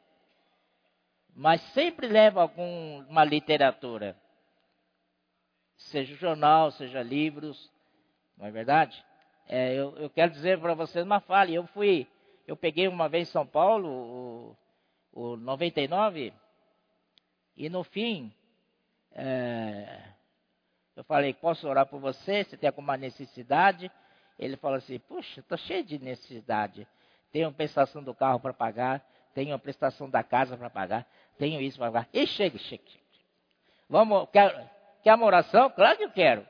[1.35, 4.17] Mas sempre leva alguma literatura.
[5.89, 7.71] Seja jornal, seja livros.
[8.37, 9.03] Não é verdade?
[9.49, 11.53] É, eu, eu, quero dizer para vocês uma falha.
[11.53, 12.07] Eu fui,
[12.47, 14.57] eu peguei uma vez em São Paulo,
[15.13, 16.33] o, o 99,
[17.57, 18.33] e no fim,
[19.13, 20.03] é,
[20.95, 22.45] eu falei, posso orar por você?
[22.45, 23.91] Você tem alguma necessidade?
[24.39, 26.87] Ele falou assim, puxa, estou cheio de necessidade.
[27.33, 29.05] Tenho a prestação do carro para pagar,
[29.35, 31.07] tenho a prestação da casa para pagar,
[31.39, 32.09] tenho isso para pagar.
[32.13, 33.05] E chega, chega, chega.
[33.89, 35.71] Vamos, quer, quer uma oração?
[35.71, 36.47] Claro que eu quero.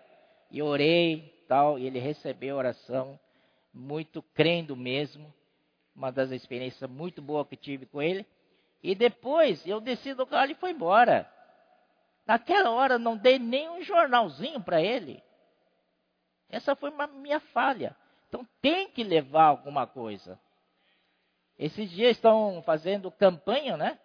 [0.51, 3.19] E orei, tal, e ele recebeu a oração,
[3.73, 5.33] muito crendo mesmo.
[5.95, 8.27] Uma das experiências muito boas que tive com ele.
[8.83, 11.31] E depois eu desci do carro e foi embora.
[12.27, 15.23] Naquela hora não dei nem um jornalzinho para ele.
[16.49, 17.97] Essa foi uma minha falha.
[18.29, 20.39] Então tem que levar alguma coisa.
[21.59, 23.99] Esses dias estão fazendo campanha, né?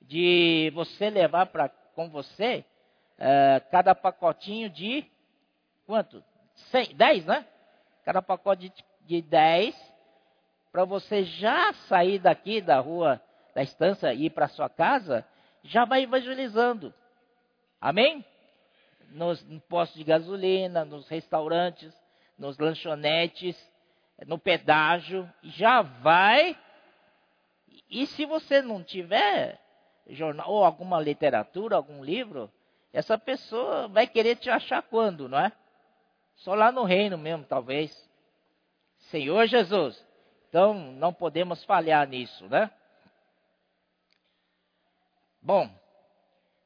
[0.00, 2.64] De você levar para com você
[3.20, 5.04] uh, cada pacotinho de
[5.86, 6.24] quanto?
[6.70, 7.46] 100, 10, né?
[8.04, 9.90] Cada pacote de, de 10
[10.72, 13.20] para você já sair daqui da rua
[13.54, 15.26] da estância e ir para sua casa,
[15.62, 16.94] já vai evangelizando.
[17.80, 18.24] Amém?
[19.10, 21.92] Nos, no postos de gasolina, nos restaurantes,
[22.38, 23.56] nos lanchonetes,
[24.26, 26.56] no pedágio, já vai.
[27.90, 29.58] E se você não tiver
[30.08, 32.50] jornal ou alguma literatura, algum livro,
[32.92, 35.52] essa pessoa vai querer te achar quando, não é?
[36.36, 38.08] Só lá no reino mesmo, talvez.
[39.10, 40.04] Senhor Jesus.
[40.48, 42.70] Então, não podemos falhar nisso, né?
[45.42, 45.70] Bom,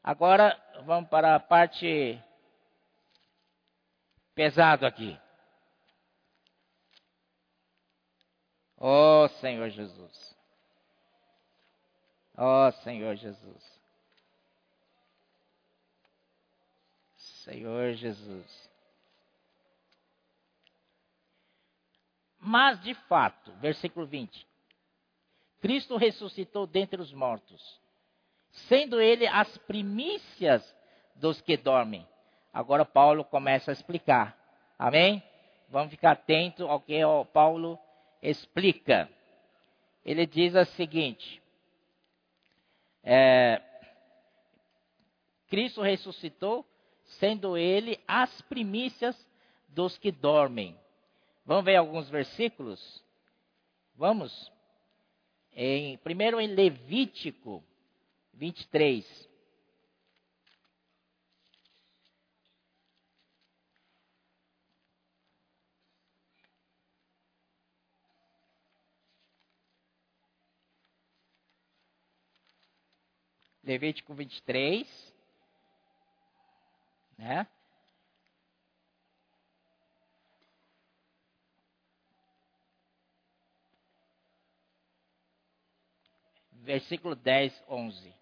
[0.03, 2.21] agora vamos para a parte
[4.35, 5.19] pesado aqui.
[8.79, 10.37] Oh Senhor Jesus.
[12.37, 13.74] Oh Senhor Jesus.
[17.45, 18.71] Senhor Jesus.
[22.39, 24.47] Mas de fato, versículo 20.
[25.61, 27.85] Cristo ressuscitou dentre os mortos
[28.69, 30.75] sendo ele as primícias
[31.15, 32.07] dos que dormem.
[32.53, 34.37] Agora Paulo começa a explicar.
[34.79, 35.23] Amém?
[35.69, 37.01] Vamos ficar atento ao que
[37.33, 37.79] Paulo
[38.23, 39.09] explica.
[40.05, 41.43] Ele diz o seguinte:
[43.03, 43.61] é,
[45.49, 46.65] Cristo ressuscitou,
[47.15, 49.17] sendo ele as primícias
[49.69, 50.79] dos que dormem.
[51.45, 53.03] Vamos ver alguns versículos?
[53.97, 54.51] Vamos?
[55.53, 57.63] Em, primeiro em Levítico
[58.33, 59.29] 23.
[73.63, 75.14] Levítico 23,
[77.19, 77.47] né?
[86.53, 88.15] Versículo 10, 11.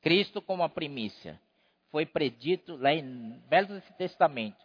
[0.00, 1.40] Cristo como a primícia.
[1.90, 4.62] Foi predito lá em Velho Testamento.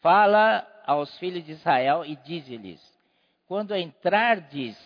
[0.00, 2.80] Fala aos filhos de Israel e diz-lhes:
[3.46, 4.76] Quando entrardes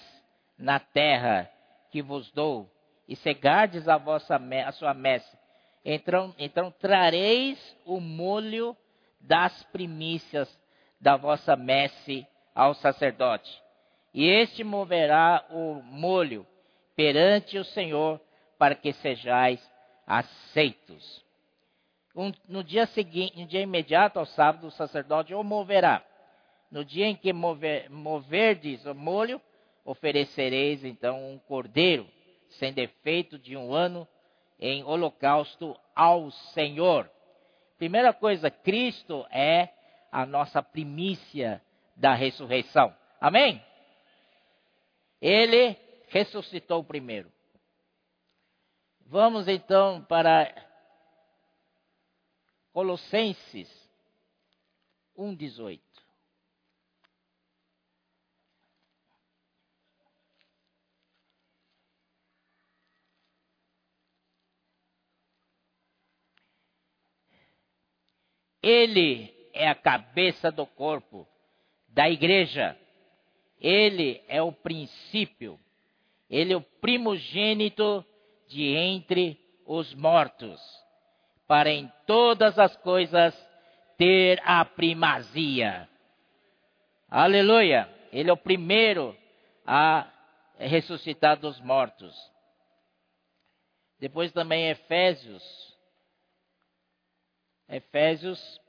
[0.59, 1.51] na terra
[1.91, 2.71] que vos dou
[3.09, 5.37] e cegardes a, vossa, a sua messe,
[5.85, 8.77] então, então trareis o molho
[9.21, 10.49] das primícias
[11.01, 13.63] da vossa messe ao sacerdote.
[14.13, 16.47] E este moverá o molho
[16.97, 18.21] perante o Senhor,
[18.59, 19.61] para que sejais
[20.07, 21.25] aceitos.
[22.17, 26.03] Um, no dia seguinte, no dia imediato ao sábado, o sacerdote o moverá.
[26.71, 29.41] No dia em que mover, moverdes o molho,
[29.87, 32.07] oferecereis então um cordeiro,
[32.59, 34.07] sem defeito de um ano,
[34.59, 37.09] em holocausto ao Senhor.
[37.79, 39.71] Primeira coisa, Cristo é
[40.11, 41.63] a nossa primícia
[41.95, 42.95] da ressurreição.
[43.21, 43.63] Amém?
[45.21, 45.77] Ele
[46.09, 47.31] ressuscitou primeiro.
[49.01, 50.53] Vamos então para
[52.73, 53.71] Colossenses
[55.17, 55.86] 1,18.
[68.67, 71.25] Ele é a cabeça do corpo,
[71.87, 72.77] da igreja.
[73.61, 75.57] Ele é o princípio.
[76.29, 78.05] Ele é o primogênito
[78.49, 80.61] de entre os mortos,
[81.47, 83.33] para em todas as coisas
[83.97, 85.89] ter a primazia.
[87.09, 87.89] Aleluia!
[88.13, 89.17] Ele é o primeiro
[89.65, 90.11] a
[90.59, 92.17] ressuscitar dos mortos.
[94.01, 95.76] Depois também Efésios.
[97.69, 98.61] Efésios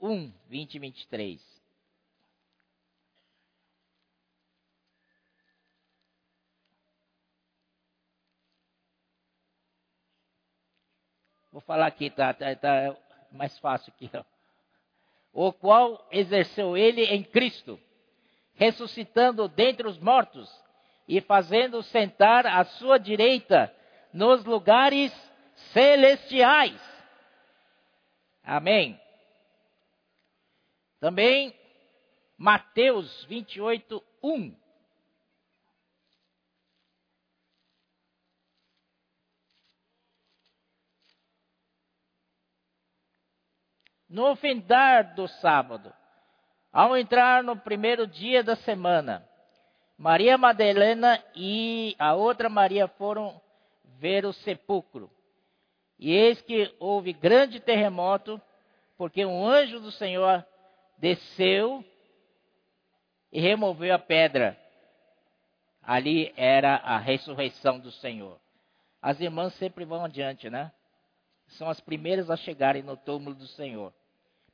[0.00, 1.58] 1, 20 e 23.
[11.50, 12.96] Vou falar aqui, tá, tá, tá
[13.32, 14.08] mais fácil aqui.
[14.14, 14.24] Ó.
[15.32, 17.80] O qual exerceu ele em Cristo,
[18.54, 20.48] ressuscitando dentre os mortos
[21.08, 23.74] e fazendo sentar à sua direita
[24.12, 25.12] nos lugares
[25.72, 26.97] celestiais.
[28.48, 28.98] Amém.
[30.98, 31.54] Também
[32.38, 34.56] Mateus 28, 1.
[44.08, 45.92] No findar do sábado,
[46.72, 49.28] ao entrar no primeiro dia da semana,
[49.98, 53.38] Maria Madalena e a outra Maria foram
[53.98, 55.17] ver o sepulcro.
[55.98, 58.40] E eis que houve grande terremoto,
[58.96, 60.44] porque um anjo do Senhor
[60.98, 61.84] desceu
[63.32, 64.58] e removeu a pedra.
[65.82, 68.38] Ali era a ressurreição do Senhor.
[69.00, 70.70] As irmãs sempre vão adiante, né?
[71.48, 73.92] São as primeiras a chegarem no túmulo do Senhor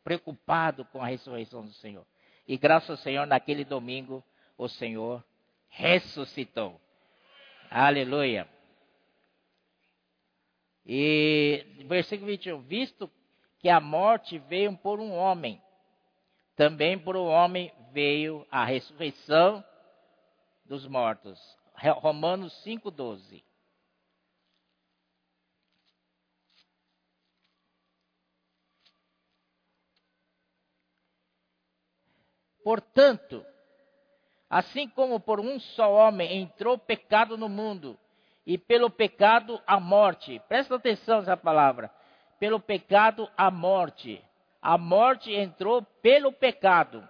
[0.05, 2.07] preocupado com a ressurreição do Senhor.
[2.47, 4.23] E graças ao Senhor, naquele domingo,
[4.57, 5.25] o Senhor
[5.71, 6.79] ressuscitou.
[7.71, 8.47] Aleluia.
[10.87, 13.11] E versículo 21, visto
[13.59, 15.61] que a morte veio por um homem,
[16.55, 19.65] também por um homem veio a ressurreição
[20.67, 21.41] dos mortos.
[22.01, 23.43] Romanos 5,12.
[32.63, 33.45] Portanto,
[34.49, 37.99] assim como por um só homem entrou pecado no mundo,
[38.47, 41.91] e pelo pecado a morte, presta atenção nessa palavra,
[42.39, 44.23] pelo pecado a morte,
[44.61, 47.09] a morte entrou pelo pecado.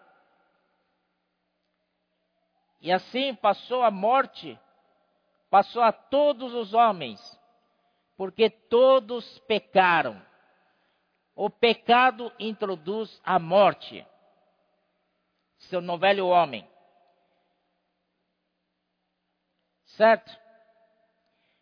[2.80, 4.59] E assim passou a morte,
[5.51, 7.20] passou a todos os homens,
[8.16, 10.20] porque todos pecaram.
[11.35, 14.07] O pecado introduz a morte
[15.68, 16.68] seu no velho homem.
[19.97, 20.43] Certo?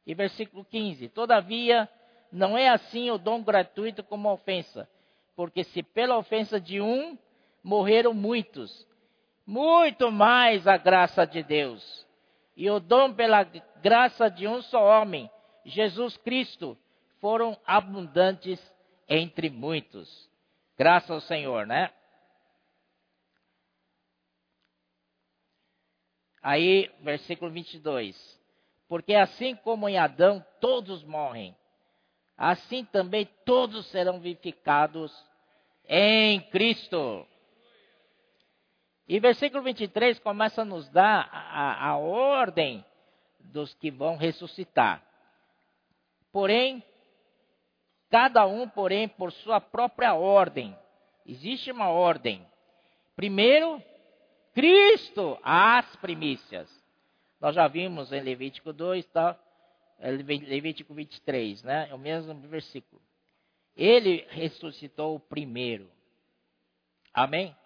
[0.06, 1.88] E versículo 15: Todavia,
[2.30, 4.88] não é assim o dom gratuito como a ofensa,
[5.36, 7.18] porque se pela ofensa de um
[7.62, 8.86] morreram muitos,
[9.46, 12.06] muito mais a graça de Deus.
[12.56, 13.44] E o dom pela
[13.82, 15.30] graça de um só homem,
[15.64, 16.76] Jesus Cristo,
[17.20, 18.60] foram abundantes
[19.08, 20.28] entre muitos.
[20.76, 21.90] Graças ao Senhor, né?
[26.42, 28.41] Aí, versículo 22.
[28.92, 31.56] Porque assim como em Adão todos morrem,
[32.36, 35.10] assim também todos serão vivificados
[35.88, 37.26] em Cristo.
[39.08, 42.84] E versículo 23 começa a nos dar a, a ordem
[43.40, 45.02] dos que vão ressuscitar.
[46.30, 46.84] Porém,
[48.10, 50.76] cada um, porém, por sua própria ordem.
[51.24, 52.46] Existe uma ordem.
[53.16, 53.82] Primeiro,
[54.52, 56.81] Cristo as primícias.
[57.42, 59.36] Nós já vimos em Levítico 2, tá?
[59.98, 61.88] É, Levítico 23, né?
[61.90, 63.02] É o mesmo versículo.
[63.76, 65.90] Ele ressuscitou o primeiro.
[67.12, 67.56] Amém?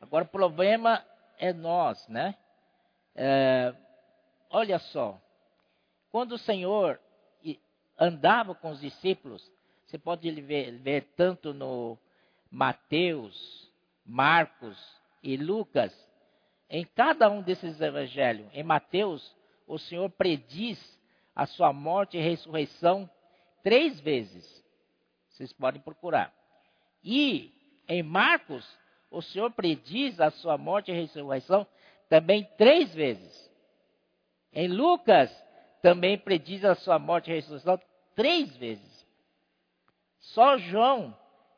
[0.00, 1.04] Agora o problema
[1.36, 2.36] é nós, né?
[3.12, 3.74] É,
[4.50, 5.20] olha só.
[6.12, 7.00] Quando o Senhor
[7.98, 9.50] andava com os discípulos,
[9.84, 11.98] você pode ver, ver tanto no
[12.48, 13.68] Mateus,
[14.06, 14.78] Marcos
[15.24, 15.92] e Lucas,
[16.74, 19.32] em cada um desses evangelhos, em Mateus,
[19.64, 20.76] o Senhor prediz
[21.32, 23.08] a sua morte e ressurreição
[23.62, 24.44] três vezes.
[25.28, 26.34] Vocês podem procurar.
[27.04, 27.52] E
[27.86, 28.68] em Marcos,
[29.08, 31.64] o Senhor prediz a sua morte e ressurreição
[32.08, 33.48] também três vezes.
[34.52, 35.30] Em Lucas,
[35.80, 37.80] também prediz a sua morte e ressurreição
[38.16, 39.06] três vezes.
[40.18, 41.16] Só João,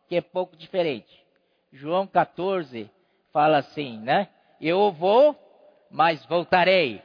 [0.09, 1.25] que é pouco diferente.
[1.73, 2.91] João 14
[3.33, 4.29] fala assim, né?
[4.61, 5.37] Eu vou,
[5.91, 7.03] mas voltarei.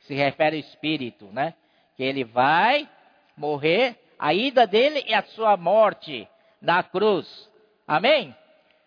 [0.00, 1.54] Se refere ao Espírito, né?
[1.96, 2.88] Que ele vai
[3.36, 6.28] morrer, a ida dele é a sua morte
[6.60, 7.50] na cruz.
[7.86, 8.34] Amém?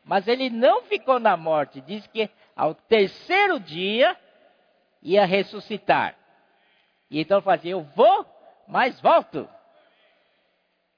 [0.04, 1.82] Mas ele não ficou na morte.
[1.82, 4.18] Diz que ao terceiro dia
[5.02, 6.16] ia ressuscitar.
[7.10, 8.26] E então fazia, eu vou,
[8.68, 9.48] mas volto.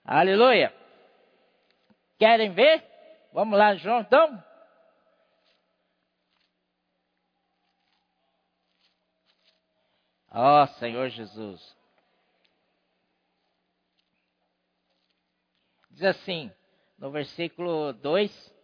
[0.03, 0.73] Aleluia.
[2.17, 2.83] Querem ver?
[3.33, 4.43] Vamos lá, João, então.
[10.31, 11.75] Ó oh, Senhor Jesus.
[15.89, 16.49] Diz assim,
[16.97, 18.55] no versículo 2: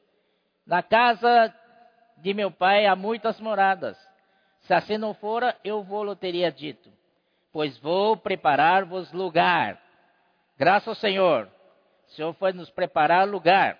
[0.65, 1.53] Na casa
[2.17, 3.97] de meu pai há muitas moradas.
[4.61, 6.91] Se assim não fora, eu vou-lhe teria dito,
[7.51, 9.81] pois vou preparar-vos lugar.
[10.57, 11.51] Graças ao Senhor.
[12.07, 13.77] O Senhor foi nos preparar lugar.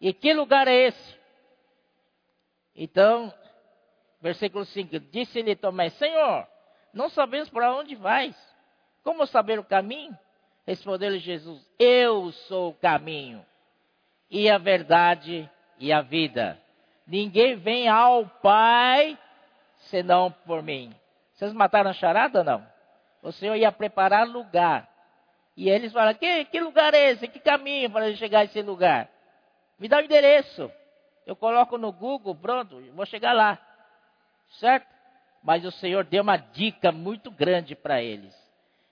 [0.00, 1.20] E que lugar é esse?
[2.74, 3.32] Então,
[4.20, 6.48] versículo 5: Disse-lhe Tomé: Senhor,
[6.94, 8.36] não sabemos para onde vais.
[9.02, 10.16] Como saber o caminho?
[10.66, 13.44] Respondeu-lhe Jesus: Eu sou o caminho,
[14.30, 16.58] e a verdade e a vida.
[17.06, 19.18] Ninguém vem ao Pai
[19.90, 20.94] senão por mim.
[21.34, 22.66] Vocês mataram a charada ou não?
[23.22, 24.88] O Senhor ia preparar lugar.
[25.56, 27.28] E eles falam: que, que lugar é esse?
[27.28, 29.08] Que caminho para chegar a esse lugar?
[29.78, 30.70] Me dá o endereço.
[31.26, 33.58] Eu coloco no Google, pronto, vou chegar lá.
[34.60, 34.93] Certo?
[35.44, 38.34] Mas o Senhor deu uma dica muito grande para eles.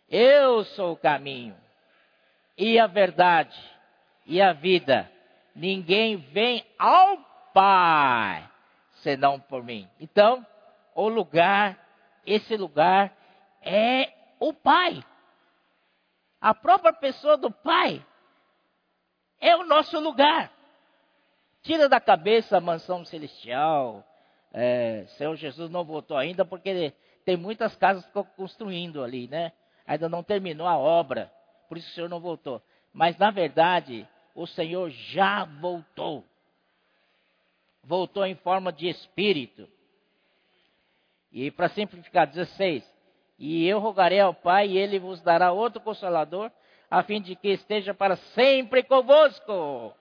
[0.06, 1.56] Eu sou o caminho,
[2.58, 3.58] e a verdade,
[4.26, 5.10] e a vida.
[5.54, 8.48] Ninguém vem ao Pai
[8.96, 9.88] senão por mim.
[9.98, 10.46] Então,
[10.94, 11.78] o lugar,
[12.24, 13.12] esse lugar
[13.62, 15.02] é o Pai.
[16.40, 18.04] A própria pessoa do Pai
[19.40, 20.50] é o nosso lugar.
[21.62, 24.04] Tira da cabeça a mansão celestial,
[24.52, 26.92] é, Senhor Jesus não voltou ainda porque
[27.24, 29.52] tem muitas casas que estão construindo ali, né?
[29.86, 31.32] Ainda não terminou a obra,
[31.68, 32.62] por isso o Senhor não voltou.
[32.92, 36.24] Mas na verdade, o Senhor já voltou.
[37.82, 39.68] Voltou em forma de espírito.
[41.32, 42.84] E para simplificar, 16:
[43.38, 46.50] E eu rogarei ao Pai, e ele vos dará outro consolador,
[46.90, 49.94] a fim de que esteja para sempre convosco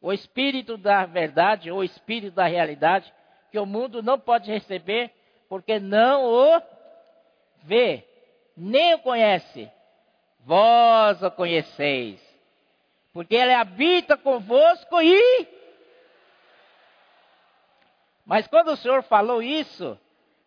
[0.00, 3.12] o espírito da verdade, ou espírito da realidade,
[3.50, 5.10] que o mundo não pode receber,
[5.48, 6.62] porque não o
[7.62, 8.04] vê,
[8.56, 9.70] nem o conhece.
[10.40, 12.20] Vós o conheceis,
[13.12, 15.48] porque ele habita convosco e.
[18.24, 19.98] Mas quando o Senhor falou isso,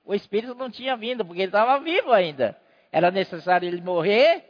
[0.06, 2.58] o Espírito não tinha vindo, porque ele estava vivo ainda.
[2.92, 4.44] Era necessário ele morrer,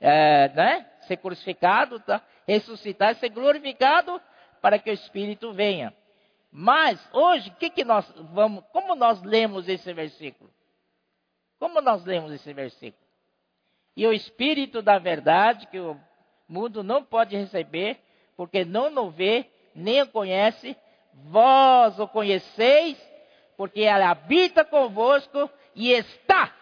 [0.00, 0.86] é, né?
[1.06, 2.20] ser crucificado, tá?
[2.46, 4.20] ressuscitar, ser glorificado
[4.66, 5.94] para que o Espírito venha.
[6.50, 10.50] Mas hoje, que que nós vamos, como nós lemos esse versículo?
[11.56, 13.06] Como nós lemos esse versículo?
[13.96, 15.96] E o Espírito da verdade, que o
[16.48, 18.00] mundo não pode receber,
[18.36, 20.76] porque não o vê, nem o conhece,
[21.14, 23.00] vós o conheceis,
[23.56, 26.52] porque ele habita convosco e está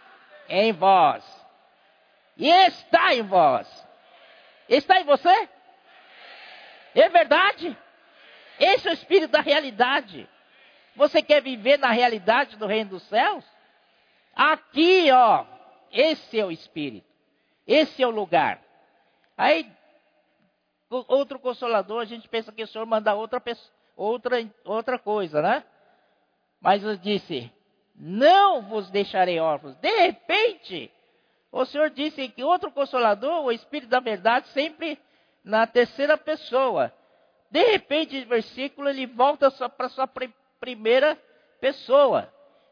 [0.46, 1.24] em vós.
[2.36, 3.66] E está em vós.
[4.68, 5.48] Está em você?
[6.94, 7.74] É verdade?
[8.58, 10.28] Esse é o espírito da realidade.
[10.96, 13.44] Você quer viver na realidade do reino dos céus?
[14.34, 15.44] Aqui, ó,
[15.90, 17.06] esse é o espírito.
[17.66, 18.60] Esse é o lugar.
[19.36, 19.70] Aí,
[20.90, 23.42] outro consolador, a gente pensa que o Senhor manda outra,
[23.96, 25.64] outra, outra coisa, né?
[26.60, 27.50] Mas eu disse:
[27.94, 29.76] Não vos deixarei órfãos.
[29.76, 30.90] De repente,
[31.50, 34.98] o Senhor disse que outro consolador, o Espírito da Verdade, sempre
[35.42, 36.92] na terceira pessoa.
[37.54, 40.08] De repente, o versículo ele volta para sua
[40.58, 41.16] primeira
[41.60, 42.28] pessoa.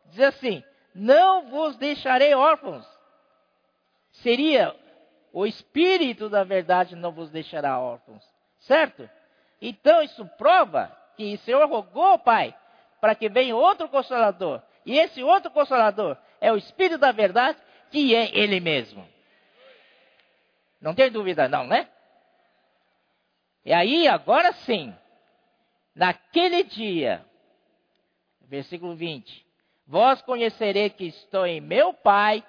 [0.06, 0.60] Diz assim:
[0.92, 2.84] Não vos deixarei órfãos.
[4.10, 4.74] Seria
[5.32, 8.24] o Espírito da verdade não vos deixará órfãos.
[8.58, 9.08] Certo?
[9.60, 12.52] Então isso prova que o Senhor rogou, Pai,
[13.00, 14.60] para que venha outro consolador.
[14.84, 17.56] E esse outro consolador é o Espírito da verdade,
[17.92, 19.08] que é Ele mesmo.
[20.80, 21.88] Não tem dúvida, não, né?
[23.64, 24.94] E aí, agora sim,
[25.94, 27.24] naquele dia,
[28.42, 29.46] versículo 20:
[29.86, 32.44] Vós conhecereis que estou em meu Pai,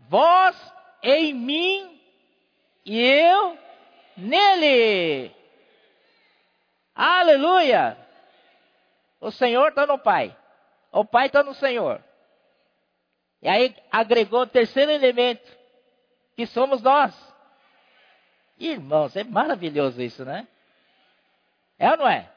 [0.00, 0.56] vós
[1.02, 2.00] em mim
[2.84, 3.58] e eu
[4.16, 5.34] nele.
[6.94, 7.96] Aleluia!
[9.20, 10.36] O Senhor está no Pai,
[10.90, 12.02] o Pai está no Senhor.
[13.42, 15.56] E aí agregou o terceiro elemento,
[16.34, 17.14] que somos nós.
[18.58, 20.46] Irmãos, é maravilhoso isso, né?
[21.78, 22.28] É ou não é?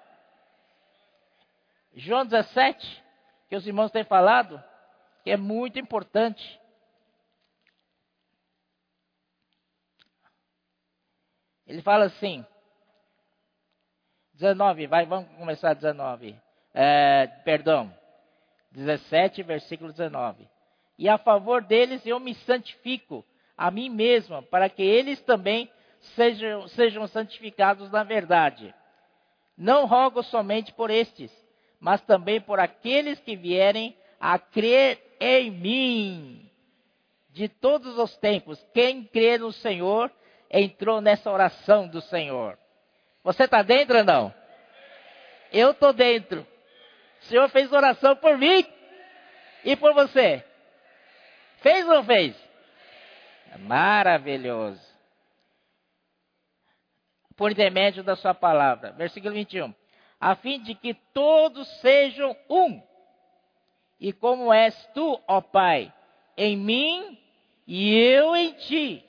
[1.95, 3.03] João 17,
[3.49, 4.63] que os irmãos têm falado,
[5.23, 6.59] que é muito importante.
[11.65, 12.45] Ele fala assim,
[14.33, 16.35] 19, vai, vamos começar 19.
[16.73, 17.93] É, perdão,
[18.71, 20.47] 17, versículo 19.
[20.97, 23.25] E a favor deles eu me santifico
[23.57, 25.71] a mim mesma, para que eles também
[26.15, 28.73] sejam, sejam santificados na verdade.
[29.57, 31.31] Não rogo somente por estes,
[31.79, 36.51] mas também por aqueles que vierem a crer em mim.
[37.29, 40.11] De todos os tempos, quem crê no Senhor
[40.49, 42.57] entrou nessa oração do Senhor.
[43.23, 44.33] Você está dentro ou não?
[45.51, 46.45] Eu estou dentro.
[47.21, 48.65] O Senhor fez oração por mim
[49.63, 50.43] e por você.
[51.61, 52.35] Fez ou não fez?
[53.59, 54.90] Maravilhoso.
[57.41, 58.91] Por intermédio da sua palavra.
[58.91, 59.73] Versículo 21.
[60.19, 62.79] A fim de que todos sejam um.
[63.99, 65.91] E como és tu, ó Pai,
[66.37, 67.17] em mim
[67.65, 69.03] e eu em ti,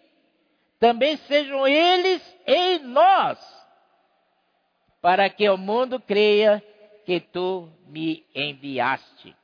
[0.81, 3.39] também sejam eles em nós,
[5.03, 6.65] para que o mundo creia
[7.05, 9.37] que tu me enviaste.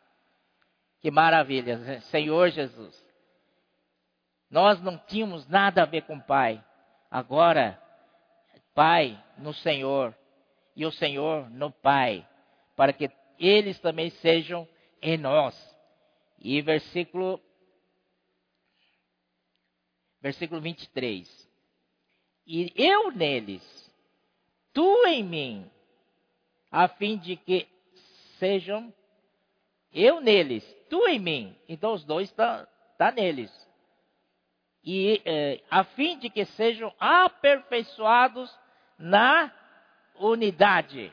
[1.03, 3.05] Que maravilha, Senhor Jesus.
[4.51, 6.64] Nós não tínhamos nada a ver com o Pai.
[7.11, 7.78] Agora,
[8.78, 10.16] Pai no Senhor
[10.76, 12.24] e o Senhor no Pai,
[12.76, 14.68] para que eles também sejam
[15.02, 15.56] em nós.
[16.38, 17.40] E versículo
[20.20, 21.50] versículo 23.
[22.46, 23.92] E eu neles,
[24.72, 25.68] tu em mim,
[26.70, 27.66] a fim de que
[28.38, 28.94] sejam
[29.92, 31.58] eu neles, tu em mim.
[31.68, 33.50] Então os dois estão tá, tá neles
[34.84, 38.56] e eh, a fim de que sejam aperfeiçoados
[38.99, 39.53] na
[40.18, 41.12] unidade,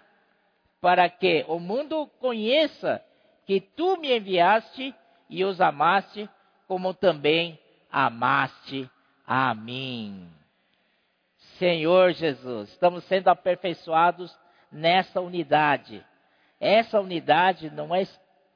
[0.81, 3.03] para que o mundo conheça
[3.45, 4.93] que tu me enviaste
[5.29, 6.29] e os amaste,
[6.67, 7.59] como também
[7.91, 8.89] amaste
[9.25, 10.29] a mim.
[11.59, 14.35] Senhor Jesus, estamos sendo aperfeiçoados
[14.71, 16.03] nessa unidade.
[16.59, 18.03] Essa unidade não é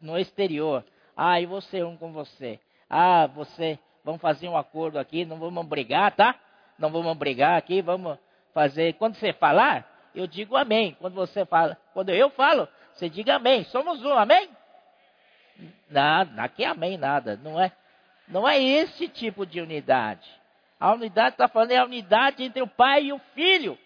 [0.02, 0.84] no exterior.
[1.16, 2.60] Ah, eu vou ser um com você.
[2.90, 6.36] Ah, você Vamos fazer um acordo aqui, não vamos brigar, tá?
[6.78, 8.18] Não vamos brigar aqui, vamos
[8.54, 8.94] fazer.
[8.94, 10.96] Quando você falar, eu digo amém.
[11.00, 13.64] Quando você fala, quando eu falo, você diga amém.
[13.66, 14.50] Somos um, amém?
[15.90, 17.40] Nada, aqui é amém nada.
[17.44, 17.72] Não é,
[18.28, 20.30] não é esse tipo de unidade.
[20.80, 23.78] A unidade está falando é a unidade entre o pai e o filho.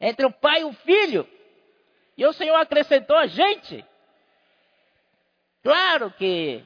[0.00, 1.28] Entre o pai e o filho.
[2.16, 3.84] E o Senhor acrescentou a gente.
[5.62, 6.64] Claro que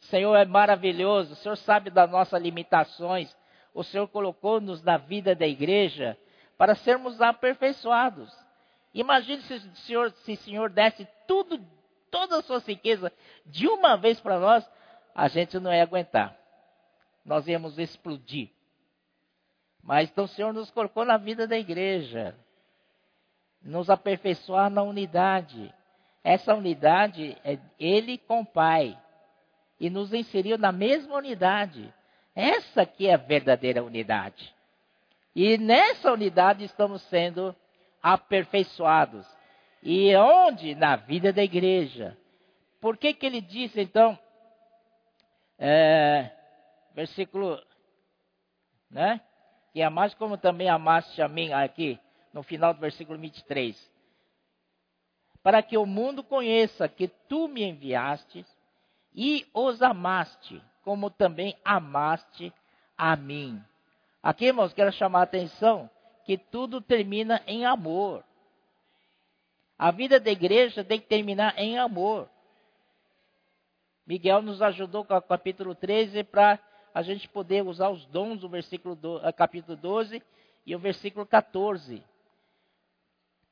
[0.00, 3.34] Senhor é maravilhoso, o Senhor sabe das nossas limitações.
[3.74, 6.16] O Senhor colocou-nos na vida da igreja
[6.56, 8.32] para sermos aperfeiçoados.
[8.94, 11.60] Imagine se o Senhor, se o Senhor desse tudo,
[12.08, 13.12] toda a sua riqueza
[13.44, 14.64] de uma vez para nós,
[15.12, 16.36] a gente não ia aguentar.
[17.24, 18.50] Nós íamos explodir.
[19.82, 22.36] Mas então o Senhor nos colocou na vida da igreja,
[23.60, 25.74] nos aperfeiçoar na unidade.
[26.22, 28.96] Essa unidade é Ele com o Pai
[29.80, 31.92] e nos inseriu na mesma unidade.
[32.34, 34.54] Essa que é a verdadeira unidade.
[35.34, 37.54] E nessa unidade estamos sendo
[38.02, 39.26] aperfeiçoados.
[39.82, 40.74] E onde?
[40.74, 42.16] Na vida da igreja.
[42.80, 44.18] Por que, que ele disse então,
[45.58, 46.30] é,
[46.94, 47.60] versículo,
[48.90, 49.20] né?
[49.74, 51.98] E amaste como também amaste a mim, aqui,
[52.32, 53.92] no final do versículo 23.
[55.42, 58.46] Para que o mundo conheça que tu me enviastes
[59.14, 62.52] e os amaste, como também amaste
[62.96, 63.62] a mim.
[64.22, 65.90] Aqui, irmãos, quero chamar a atenção
[66.24, 68.24] que tudo termina em amor.
[69.78, 72.28] A vida da igreja tem que terminar em amor.
[74.06, 76.58] Miguel nos ajudou com o capítulo 13 para
[76.94, 80.22] a gente poder usar os dons do versículo do, eh, capítulo 12
[80.64, 82.02] e o versículo 14.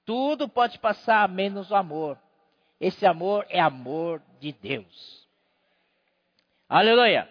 [0.05, 2.19] Tudo pode passar menos o amor.
[2.81, 5.22] Esse amor é amor de Deus.
[6.75, 7.29] Aleluia.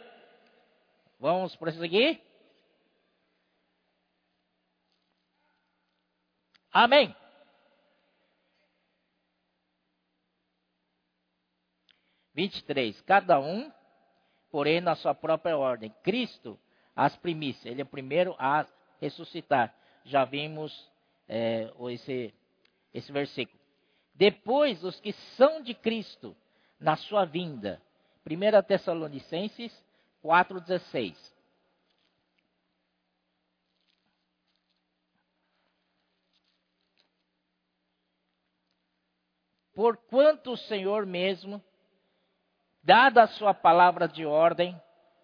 [1.19, 2.21] Vamos prosseguir?
[6.71, 7.15] Amém.
[12.35, 13.01] Vinte e três.
[13.01, 13.73] Cada um,
[14.51, 15.89] porém, na sua própria ordem.
[16.03, 16.59] Cristo,
[16.95, 17.65] as primícias.
[17.65, 18.67] Ele é o primeiro a
[18.99, 19.75] ressuscitar.
[20.05, 20.71] Já vimos
[21.27, 22.31] é, esse,
[22.93, 23.59] esse versículo.
[24.13, 26.37] Depois, os que são de Cristo,
[26.79, 27.81] na sua vinda
[28.29, 29.71] 1 Tessalonicenses
[30.23, 31.15] 4,16.
[39.73, 41.63] Porquanto o Senhor mesmo,
[42.83, 44.79] dada a sua palavra de ordem,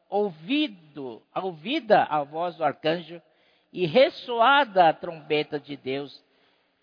[0.09, 3.21] ouvido, ouvida a voz do arcanjo,
[3.71, 6.23] e ressoada a trombeta de Deus,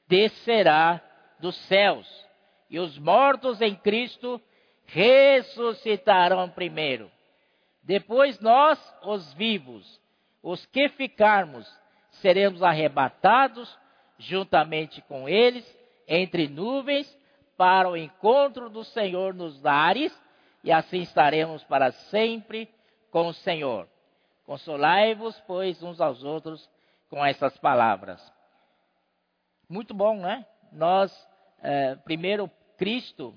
[0.07, 1.01] descerá
[1.41, 2.07] dos céus,
[2.69, 4.41] e os mortos em Cristo
[4.87, 7.11] ressuscitarão primeiro.
[7.83, 10.01] Depois nós, os vivos,
[10.43, 11.69] os que ficarmos,
[12.13, 13.79] seremos arrebatados
[14.19, 15.65] juntamente com eles
[16.07, 17.07] entre nuvens
[17.57, 20.13] para o encontro do Senhor nos ares,
[20.63, 22.69] e assim estaremos para sempre
[23.11, 23.89] com o Senhor.
[24.47, 26.69] Consolai-vos, pois, uns aos outros
[27.09, 28.21] com essas palavras.
[29.69, 30.45] Muito bom, né?
[30.73, 31.13] Nós,
[31.63, 33.35] é, primeiro Cristo,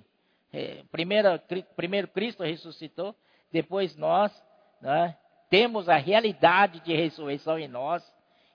[0.91, 1.39] primeiro,
[1.75, 3.15] primeiro Cristo ressuscitou,
[3.51, 4.31] depois nós
[4.81, 5.15] né,
[5.49, 8.03] temos a realidade de ressurreição em nós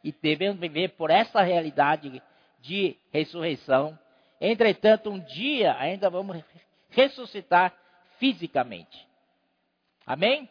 [0.02, 2.22] e devemos viver por essa realidade
[2.60, 3.98] de ressurreição.
[4.40, 6.42] Entretanto, um dia ainda vamos
[6.90, 7.72] ressuscitar
[8.18, 9.06] fisicamente.
[10.06, 10.48] Amém?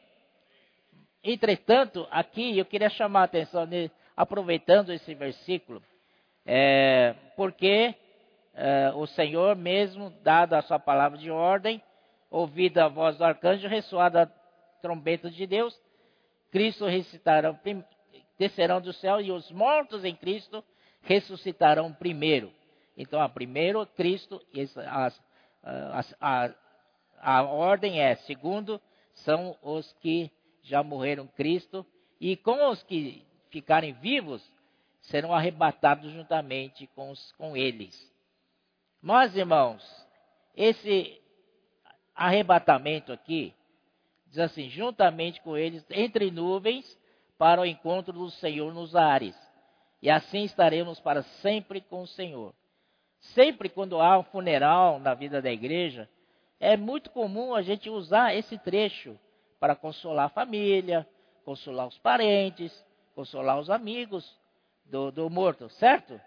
[1.23, 3.67] Entretanto, aqui eu queria chamar a atenção,
[4.15, 5.81] aproveitando esse versículo,
[6.45, 7.93] é, porque
[8.53, 11.81] é, o Senhor mesmo, dado a sua palavra de ordem,
[12.29, 15.79] ouvida a voz do arcanjo, ressoada a trombeta de Deus,
[16.51, 17.57] Cristo ressuscitarão,
[18.37, 20.63] descerão do céu e os mortos em Cristo
[21.01, 22.51] ressuscitarão primeiro.
[22.97, 24.41] Então, a primeiro Cristo,
[24.85, 25.11] a,
[26.19, 26.49] a,
[27.21, 28.81] a ordem é, segundo,
[29.13, 30.29] são os que
[30.63, 31.85] já morreram Cristo,
[32.19, 34.43] e com os que ficarem vivos,
[35.01, 38.10] serão arrebatados juntamente com, os, com eles.
[39.01, 39.81] Mas, irmãos,
[40.55, 41.19] esse
[42.13, 43.53] arrebatamento aqui,
[44.27, 46.99] diz assim, juntamente com eles, entre nuvens,
[47.37, 49.35] para o encontro do Senhor nos ares.
[50.01, 52.53] E assim estaremos para sempre com o Senhor.
[53.19, 56.07] Sempre quando há um funeral na vida da igreja,
[56.59, 59.19] é muito comum a gente usar esse trecho
[59.59, 61.07] para consolar a família,
[61.43, 62.85] consolar os parentes,
[63.15, 64.37] consolar os amigos
[64.85, 66.19] do, do morto, certo?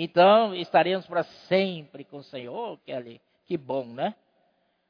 [0.00, 4.14] Então estaremos para sempre com o Senhor, Kelly, que bom, né?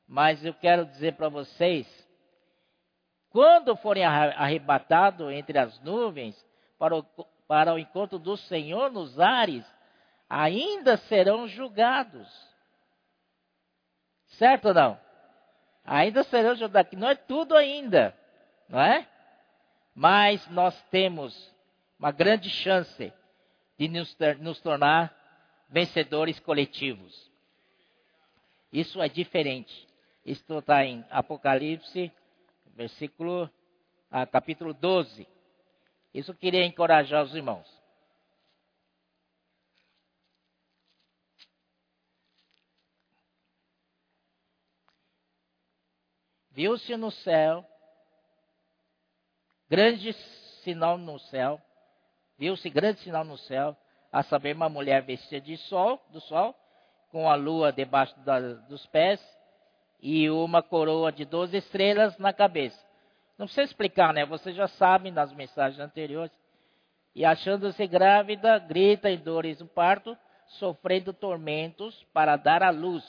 [0.06, 1.86] Mas eu quero dizer para vocês,
[3.30, 6.36] quando forem arrebatados entre as nuvens
[6.78, 7.02] para o,
[7.46, 9.64] para o encontro do Senhor nos ares,
[10.28, 12.28] ainda serão julgados.
[14.26, 15.00] Certo ou não?
[15.86, 16.92] Ainda serão julgados.
[16.98, 18.14] Não é tudo ainda,
[18.68, 19.08] não é?
[19.94, 21.50] Mas nós temos
[21.98, 23.10] uma grande chance
[23.78, 25.14] de nos, nos tornar
[25.68, 27.30] vencedores coletivos.
[28.72, 29.86] Isso é diferente.
[30.24, 32.12] Isso está em Apocalipse,
[32.74, 33.48] versículo,
[34.10, 35.26] ah, capítulo 12.
[36.12, 37.66] Isso eu queria encorajar os irmãos.
[46.50, 47.64] Viu-se no céu,
[49.70, 50.12] grande
[50.64, 51.62] sinal no céu,
[52.38, 53.76] viu-se grande sinal no céu,
[54.10, 56.54] a saber, uma mulher vestida de sol, do sol,
[57.10, 59.20] com a lua debaixo da, dos pés
[60.00, 62.78] e uma coroa de 12 estrelas na cabeça.
[63.36, 64.24] Não precisa explicar, né?
[64.24, 66.32] Você já sabe nas mensagens anteriores.
[67.14, 73.04] E achando-se grávida, grita em dores do parto, sofrendo tormentos para dar à luz.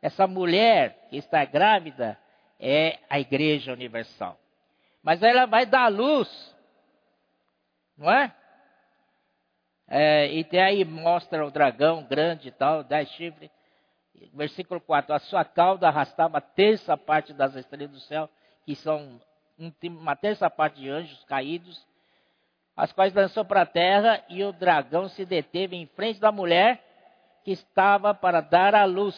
[0.00, 2.18] Essa mulher que está grávida
[2.58, 4.38] é a Igreja Universal.
[5.02, 6.54] Mas ela vai dar à luz,
[7.96, 8.34] não é?
[9.92, 13.50] É, e tem aí mostra o dragão grande e tal, dez chifres.
[14.32, 18.30] Versículo 4: A sua cauda arrastava a terça parte das estrelas do céu,
[18.64, 19.20] que são
[19.82, 21.84] uma terça parte de anjos caídos,
[22.76, 26.80] as quais lançou para a terra, e o dragão se deteve em frente da mulher
[27.44, 29.16] que estava para dar à luz,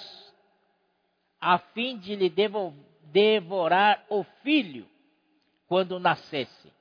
[1.39, 2.33] a fim de lhe
[3.03, 4.89] devorar o filho
[5.69, 6.73] quando nascesse.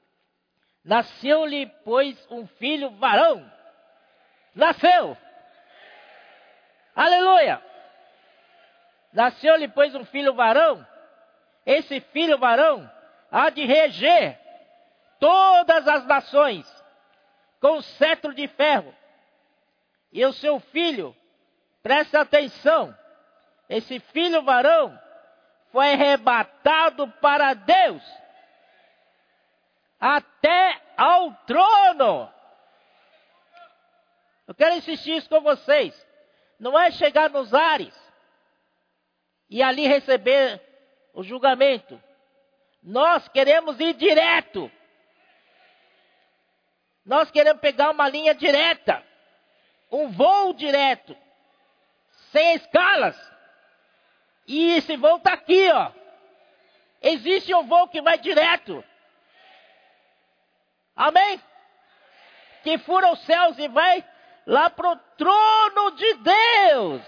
[0.84, 3.46] Nasceu-lhe, pois, um filho varão
[4.56, 5.18] Nasceu.
[6.96, 7.62] Aleluia.
[9.14, 10.86] Nasceu-lhe, pois, um filho varão.
[11.66, 12.90] Esse filho varão
[13.32, 14.40] há de reger
[15.20, 16.84] todas as nações
[17.60, 18.94] com cetro de ferro.
[20.12, 21.16] E o seu filho,
[21.82, 22.98] preste atenção,
[23.70, 25.00] esse filho varão
[25.72, 28.04] foi arrebatado para Deus
[30.00, 32.30] até ao trono.
[34.52, 35.96] Eu quero insistir isso com vocês.
[36.60, 37.96] Não é chegar nos ares
[39.50, 40.62] e ali receber
[41.14, 41.98] o julgamento.
[42.84, 44.70] Nós queremos ir direto.
[47.06, 49.02] Nós queremos pegar uma linha direta,
[49.90, 51.16] um voo direto,
[52.34, 53.16] sem escalas.
[54.46, 55.94] E esse voo está aqui, ó.
[57.02, 58.84] Existe um voo que vai direto.
[60.94, 61.42] Amém?
[62.64, 64.04] que fura os céus e vai
[64.46, 67.02] lá pro trono de Deus.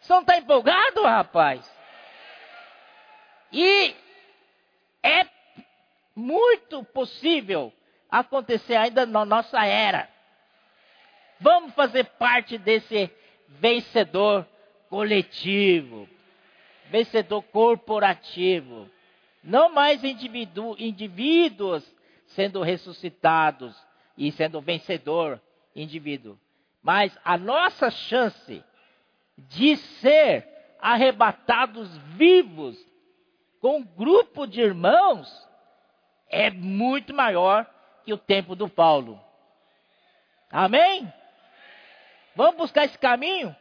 [0.00, 1.68] Você não está empolgado, rapaz?
[3.52, 3.94] E
[5.02, 5.26] é
[6.14, 7.72] muito possível
[8.10, 10.08] acontecer ainda na nossa era.
[11.40, 13.10] Vamos fazer parte desse
[13.48, 14.46] vencedor
[14.88, 16.08] coletivo,
[16.90, 18.90] vencedor corporativo.
[19.42, 21.84] Não mais indivíduo, indivíduos
[22.28, 23.76] sendo ressuscitados
[24.16, 25.40] e sendo vencedor
[25.74, 26.38] indivíduo,
[26.82, 28.62] mas a nossa chance
[29.36, 30.46] de ser
[30.80, 32.78] arrebatados vivos
[33.60, 35.48] com um grupo de irmãos
[36.28, 37.66] é muito maior
[38.04, 39.20] que o tempo do Paulo.
[40.50, 41.12] Amém?
[42.36, 43.54] Vamos buscar esse caminho?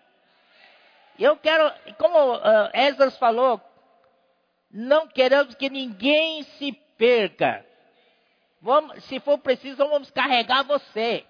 [1.17, 3.61] Eu quero, como uh, Esdras falou,
[4.69, 7.65] não queremos que ninguém se perca.
[8.63, 11.25] Vamos, se for preciso, vamos carregar você.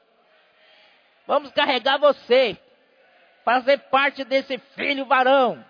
[1.26, 2.55] Vamos carregar você.
[3.43, 5.65] Fazer parte desse filho varão.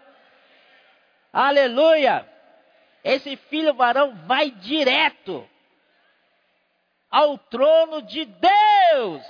[1.31, 2.29] Aleluia!
[3.01, 5.49] Esse filho varão vai direto
[7.09, 9.25] ao trono de Deus.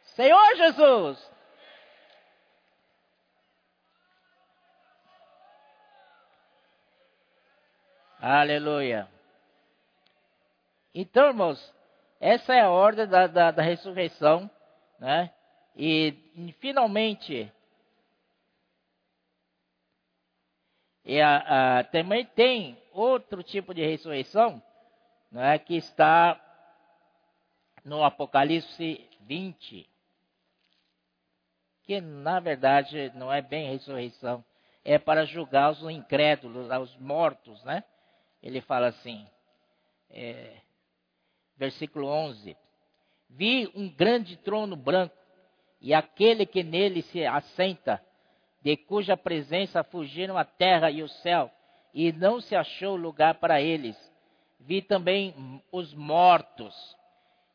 [0.00, 1.30] Senhor Jesus.
[8.18, 9.17] Aleluia.
[10.94, 11.74] Então, irmãos,
[12.20, 14.50] essa é a ordem da, da, da ressurreição,
[14.98, 15.32] né?
[15.76, 16.14] E,
[16.58, 17.52] finalmente,
[21.04, 24.60] e a, a, também tem outro tipo de ressurreição,
[25.30, 26.38] né, que está
[27.84, 29.88] no Apocalipse 20,
[31.84, 34.44] que na verdade não é bem ressurreição,
[34.84, 37.84] é para julgar os incrédulos, os mortos, né?
[38.42, 39.26] Ele fala assim,
[40.10, 40.56] é,
[41.58, 42.56] versículo 11:
[43.28, 45.14] Vi um grande trono branco
[45.80, 48.02] e aquele que nele se assenta,
[48.62, 51.50] de cuja presença fugiram a terra e o céu,
[51.92, 53.96] e não se achou lugar para eles.
[54.60, 56.74] Vi também os mortos.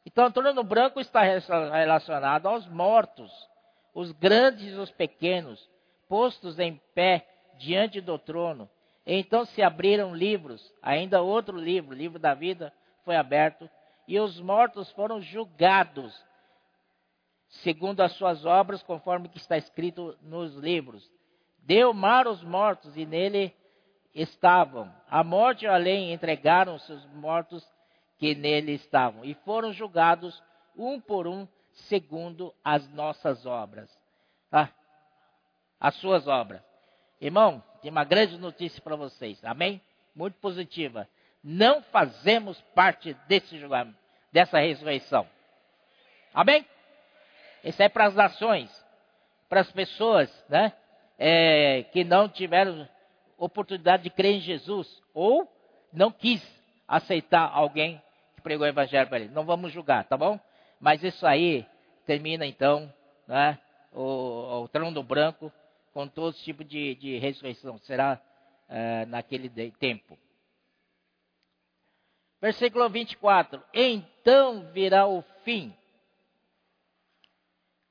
[0.05, 3.31] Então, o trono branco está relacionado aos mortos,
[3.93, 5.69] os grandes e os pequenos,
[6.07, 7.27] postos em pé
[7.57, 8.69] diante do trono.
[9.05, 12.73] Então se abriram livros, ainda outro livro, o livro da vida,
[13.03, 13.69] foi aberto,
[14.07, 16.13] e os mortos foram julgados,
[17.47, 21.09] segundo as suas obras, conforme que está escrito nos livros.
[21.59, 23.55] Deu mar aos mortos, e nele
[24.13, 24.93] estavam.
[25.09, 27.65] A morte e além entregaram seus mortos
[28.17, 30.41] que nele estavam, e foram julgados
[30.75, 31.47] um por um,
[31.89, 33.89] segundo as nossas obras.
[34.51, 34.69] Ah,
[35.79, 36.61] as suas obras.
[37.19, 39.43] Irmão, tem uma grande notícia para vocês.
[39.43, 39.81] Amém?
[40.15, 41.07] Muito positiva.
[41.43, 43.97] Não fazemos parte desse julgamento,
[44.31, 45.27] dessa ressurreição.
[46.33, 46.65] Amém?
[47.63, 48.85] Isso é para as nações,
[49.49, 50.73] para as pessoas, né?
[51.19, 52.87] É, que não tiveram
[53.37, 55.47] oportunidade de crer em Jesus ou
[55.91, 56.41] não quis
[56.87, 58.01] aceitar alguém
[58.35, 59.33] que pregou o evangelho para ele.
[59.33, 60.39] Não vamos julgar, tá bom?
[60.79, 61.65] Mas isso aí
[62.05, 62.91] termina então,
[63.27, 63.59] né?
[63.91, 65.51] O, o trono branco
[65.93, 67.77] com todo tipo de, de ressurreição.
[67.79, 68.19] Será
[68.69, 70.17] uh, naquele tempo.
[72.43, 75.73] Versículo 24: Então virá o fim,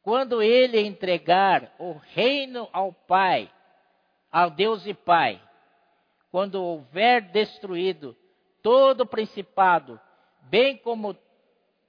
[0.03, 3.51] quando ele entregar o reino ao Pai,
[4.31, 5.41] ao Deus e Pai,
[6.31, 8.15] quando houver destruído
[8.63, 9.99] todo principado,
[10.43, 11.17] bem como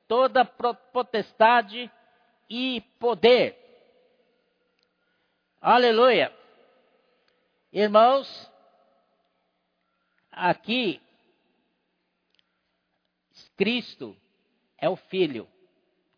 [0.08, 1.92] toda potestade
[2.50, 3.58] e poder.
[5.60, 6.34] Aleluia.
[7.74, 8.50] Irmãos,
[10.32, 11.02] aqui,
[13.58, 14.16] Cristo
[14.78, 15.48] é o Filho.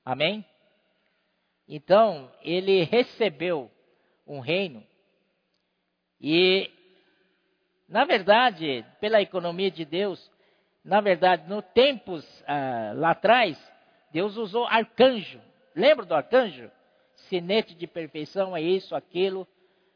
[0.03, 0.45] Amém?
[1.67, 3.71] Então, ele recebeu
[4.27, 4.83] um reino
[6.21, 6.71] e,
[7.87, 10.31] na verdade, pela economia de Deus,
[10.83, 13.57] na verdade, no tempos ah, lá atrás,
[14.11, 15.41] Deus usou arcanjo.
[15.75, 16.71] Lembra do arcanjo?
[17.29, 19.47] sinete de perfeição, é isso, aquilo.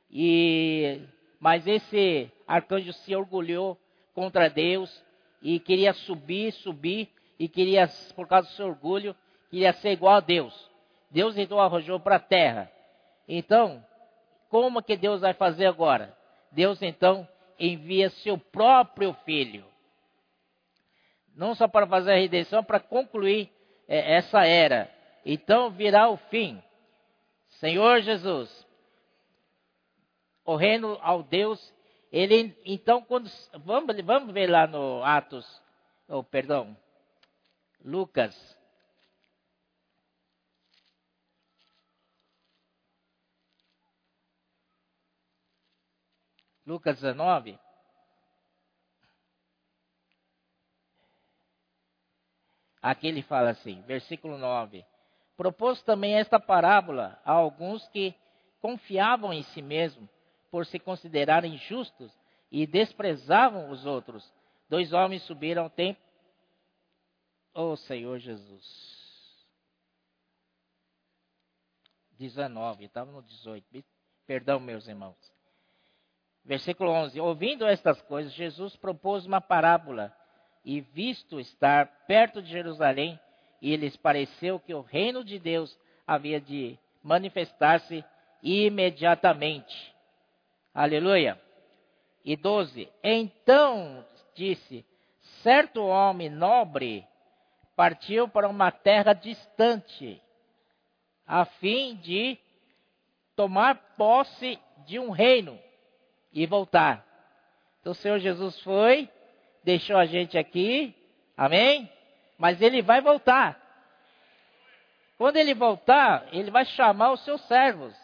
[0.10, 1.02] E
[1.40, 3.78] mas esse arcanjo se orgulhou
[4.14, 4.92] contra Deus
[5.42, 7.10] e queria subir, subir
[7.40, 9.16] e queria por causa do seu orgulho,
[9.50, 10.70] queria ser igual a Deus.
[11.10, 12.70] Deus então arrojou para a terra.
[13.28, 13.84] Então,
[14.50, 16.16] como que Deus vai fazer agora?
[16.52, 19.66] Deus então envia seu próprio filho.
[21.36, 23.50] Não só para fazer a redenção, para concluir
[23.88, 24.92] é, essa era.
[25.26, 26.62] Então virá o fim.
[27.60, 28.68] Senhor Jesus,
[30.46, 31.74] o reino ao Deus,
[32.12, 35.46] ele então quando vamos, vamos ver lá no Atos,
[36.08, 36.76] oh, perdão,
[37.84, 38.58] Lucas.
[46.66, 47.60] Lucas 19.
[52.82, 54.86] Aqui ele fala assim, versículo 9:
[55.36, 58.14] Propôs também esta parábola a alguns que
[58.62, 60.10] confiavam em si mesmos,
[60.52, 62.12] por se considerarem justos,
[62.52, 64.32] e desprezavam os outros.
[64.70, 66.09] Dois homens subiram ao templo.
[67.54, 68.90] Oh Senhor Jesus.
[72.18, 73.84] 19, estava no 18.
[74.28, 75.18] Perdão, meus irmãos.
[76.44, 80.16] Versículo 11: Ouvindo estas coisas, Jesus propôs uma parábola
[80.64, 83.20] e visto estar perto de Jerusalém,
[83.62, 88.04] e lhes pareceu que o reino de Deus havia de manifestar-se
[88.44, 89.96] imediatamente.
[90.74, 91.42] Aleluia.
[92.24, 94.06] E 12: Então
[94.36, 94.86] disse:
[95.42, 97.08] certo homem nobre
[97.80, 100.22] partiu para uma terra distante,
[101.26, 102.38] a fim de
[103.38, 105.58] tomar posse de um reino
[106.34, 107.06] e voltar.
[107.80, 109.10] Então o Senhor Jesus foi,
[109.64, 110.94] deixou a gente aqui,
[111.38, 111.90] amém?
[112.38, 113.58] Mas ele vai voltar.
[115.18, 117.96] Quando ele voltar, ele vai chamar os seus servos,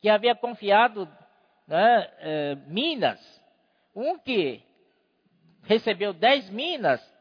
[0.00, 1.08] que havia confiado
[1.66, 3.18] né, eh, minas.
[3.96, 4.62] Um que
[5.64, 7.17] recebeu dez minas,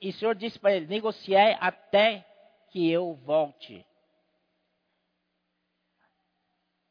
[0.00, 2.24] e o Senhor disse para ele: negociai até
[2.70, 3.84] que eu volte.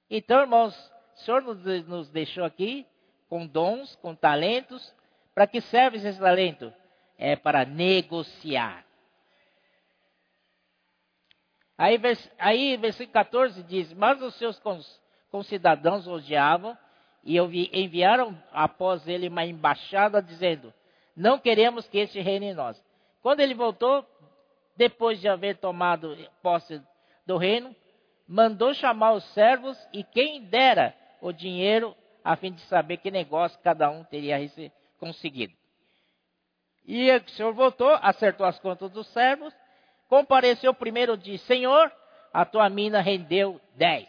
[0.09, 0.75] Então, irmãos,
[1.15, 2.85] o Senhor nos, deixou aqui
[3.27, 4.93] com dons, com talentos.
[5.33, 6.73] Para que serve esse talento?
[7.17, 8.85] É para negociar.
[11.77, 14.61] Aí, vers, aí versículo 14 diz: Mas os seus
[15.31, 16.77] concidadãos odiavam
[17.23, 17.37] e
[17.73, 20.73] enviaram após ele uma embaixada dizendo:
[21.15, 22.81] Não queremos que este reine em nós.
[23.21, 24.05] Quando ele voltou,
[24.75, 26.81] depois de haver tomado posse
[27.25, 27.75] do reino,
[28.27, 33.59] mandou chamar os servos e quem dera o dinheiro a fim de saber que negócio
[33.63, 34.37] cada um teria
[34.99, 35.53] conseguido.
[36.85, 39.53] E o senhor voltou, acertou as contas dos servos,
[40.07, 41.91] compareceu primeiro e disse: Senhor,
[42.33, 44.07] a tua mina rendeu dez.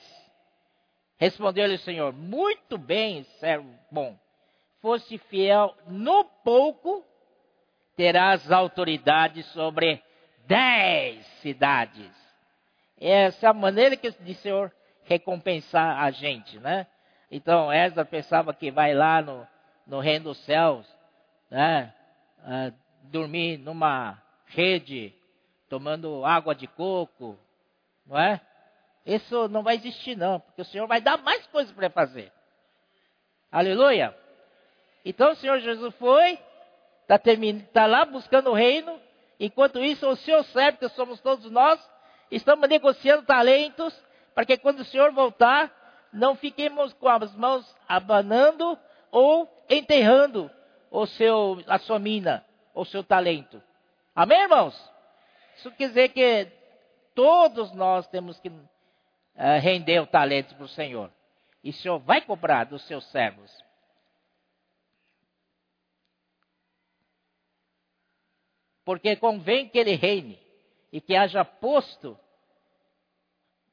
[1.17, 4.19] Respondeu-lhe o Senhor: Muito bem, servo bom.
[4.81, 7.05] Foste fiel no pouco,
[8.01, 10.03] terás autoridade sobre
[10.47, 12.11] dez cidades.
[12.99, 14.73] Essa é a maneira que o Senhor
[15.05, 16.87] recompensar a gente, né?
[17.31, 19.47] Então, Esdras pensava que vai lá no,
[19.87, 20.87] no reino dos céus,
[21.51, 21.93] né?
[22.39, 24.17] Uh, dormir numa
[24.47, 25.15] rede,
[25.69, 27.39] tomando água de coco,
[28.07, 28.41] não é?
[29.05, 32.33] Isso não vai existir não, porque o Senhor vai dar mais coisas para fazer.
[33.53, 34.17] Aleluia.
[35.05, 36.39] Então o Senhor Jesus foi,
[37.17, 37.33] está
[37.73, 38.99] tá lá buscando o reino,
[39.39, 41.81] enquanto isso o Senhor serve, que somos todos nós,
[42.31, 43.95] estamos negociando talentos,
[44.35, 45.71] para que quando o Senhor voltar,
[46.13, 48.79] não fiquemos com as mãos abanando
[49.11, 50.51] ou enterrando
[50.91, 53.63] o seu, a sua mina, o seu talento.
[54.15, 54.91] Amém, irmãos?
[55.57, 56.49] Isso quer dizer que
[57.15, 58.63] todos nós temos que uh,
[59.61, 61.11] render o talento para o Senhor.
[61.63, 63.70] E o Senhor vai cobrar dos seus servos.
[68.91, 70.37] Porque convém que ele reine
[70.91, 72.19] e que haja posto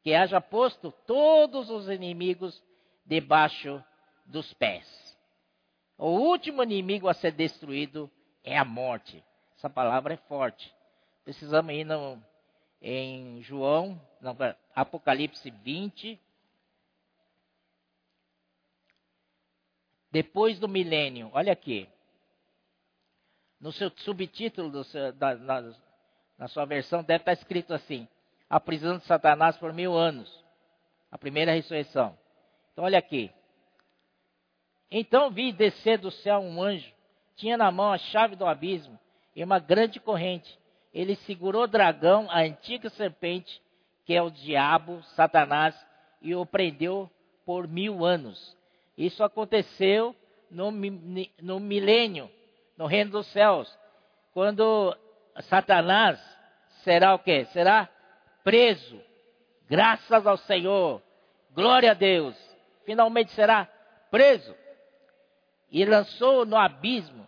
[0.03, 2.64] que haja posto todos os inimigos
[3.03, 3.84] debaixo
[4.27, 5.18] dos pés.
[5.98, 8.07] O último inimigo a ser destruído
[8.44, 9.23] é a morte.
[9.56, 10.72] Essa palavra é forte.
[11.23, 12.23] Precisamos ir no,
[12.80, 14.38] em João, não,
[14.76, 16.22] Apocalipse 20.
[20.11, 21.89] Depois do milênio, olha aqui.
[23.59, 25.73] No seu subtítulo seu, da, na,
[26.38, 28.07] na sua versão deve estar escrito assim:
[28.49, 30.31] a prisão de Satanás por mil anos.
[31.11, 32.17] A primeira ressurreição.
[32.71, 33.31] Então, olha aqui.
[34.91, 36.91] Então vi descer do céu um anjo,
[37.35, 38.97] tinha na mão a chave do abismo
[39.35, 40.57] e uma grande corrente.
[40.93, 43.61] Ele segurou o dragão, a antiga serpente,
[44.05, 45.75] que é o diabo, Satanás,
[46.21, 47.09] e o prendeu
[47.45, 48.55] por mil anos.
[48.97, 50.15] Isso aconteceu
[50.49, 50.71] no,
[51.41, 52.31] no milênio,
[52.78, 53.76] no reino dos céus,
[54.34, 54.95] quando
[55.41, 56.20] Satanás
[56.84, 57.45] será o quê?
[57.45, 57.90] Será
[58.44, 59.02] preso.
[59.68, 61.02] Graças ao Senhor.
[61.54, 62.36] Glória a Deus.
[62.86, 63.68] Finalmente será
[64.12, 64.56] preso.
[65.72, 67.28] E lançou no abismo.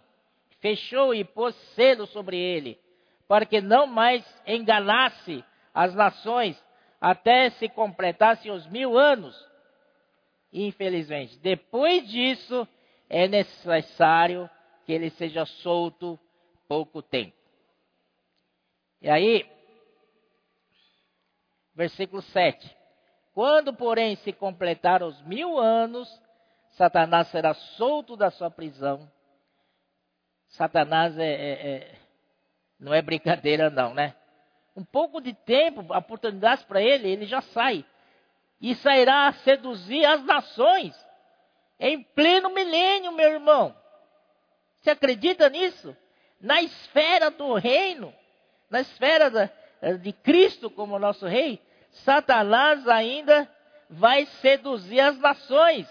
[0.59, 2.79] Fechou e pôs selo sobre ele.
[3.27, 5.43] Para que não mais enganasse
[5.73, 6.61] as nações
[7.01, 9.35] até se completassem os mil anos.
[10.51, 12.67] Infelizmente, depois disso,
[13.09, 14.49] é necessário
[14.89, 16.19] que ele seja solto
[16.67, 17.37] pouco tempo.
[18.99, 19.45] E aí,
[21.75, 22.75] versículo 7.
[23.31, 26.09] Quando, porém, se completar os mil anos,
[26.69, 29.07] Satanás será solto da sua prisão.
[30.47, 31.95] Satanás é, é, é,
[32.79, 34.15] não é brincadeira, não, né?
[34.75, 37.85] Um pouco de tempo, oportunidades para ele, ele já sai.
[38.59, 40.95] E sairá a seduzir as nações.
[41.79, 43.79] Em pleno milênio, meu irmão.
[44.81, 45.95] Você acredita nisso?
[46.39, 48.13] Na esfera do reino,
[48.69, 49.49] na esfera da,
[50.01, 51.61] de Cristo como nosso rei,
[51.91, 53.49] Satanás ainda
[53.89, 55.87] vai seduzir as nações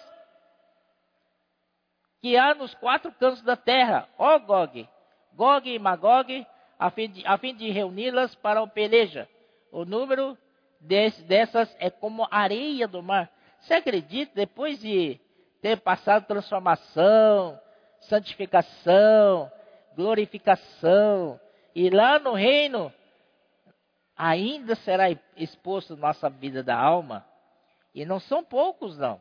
[2.20, 4.89] que há nos quatro cantos da terra, ó Gog,
[5.35, 6.47] Gog e Magog,
[6.78, 7.23] a fim de,
[7.55, 9.28] de reuni-las para o peleja.
[9.70, 10.36] O número
[10.81, 13.31] desse, dessas é como areia do mar.
[13.60, 15.20] Você acredita, depois de
[15.60, 17.60] ter passado transformação,
[18.01, 19.51] santificação,
[19.95, 21.41] glorificação,
[21.75, 22.93] e lá no reino,
[24.16, 25.07] ainda será
[25.37, 27.27] exposto nossa vida da alma,
[27.95, 29.20] e não são poucos, não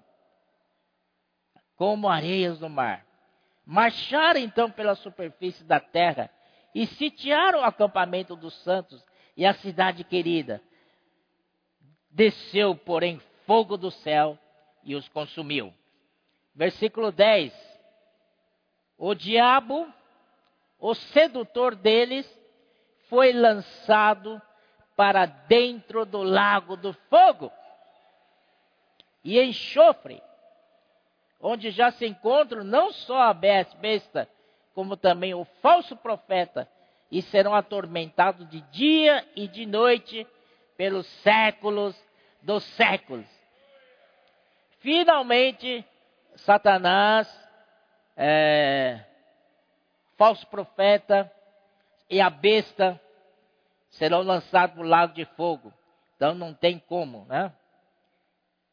[1.77, 3.05] como areias do mar.
[3.65, 6.29] Marcharam então pela superfície da terra
[6.73, 9.05] e sitiaram o acampamento dos santos
[9.35, 10.61] e a cidade querida.
[12.09, 14.37] Desceu, porém, fogo do céu
[14.83, 15.73] e os consumiu.
[16.55, 17.53] Versículo 10.
[18.97, 19.87] O diabo,
[20.79, 22.27] o sedutor deles,
[23.09, 24.41] foi lançado
[24.95, 27.51] para dentro do lago do fogo
[29.23, 30.21] e enxofre,
[31.39, 34.27] onde já se encontram não só a besta,
[34.73, 36.67] como também o falso profeta,
[37.11, 40.25] e serão atormentados de dia e de noite
[40.75, 41.95] pelos séculos
[42.41, 43.25] dos séculos.
[44.79, 45.85] Finalmente,
[46.35, 47.46] Satanás,
[48.17, 48.99] é,
[50.17, 51.31] falso profeta
[52.09, 52.99] e a besta
[53.91, 55.71] serão lançados no lago de fogo.
[56.15, 57.53] Então não tem como, né?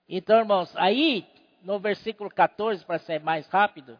[0.08, 1.26] Então, irmãos, aí
[1.62, 3.98] no versículo 14, para ser mais rápido,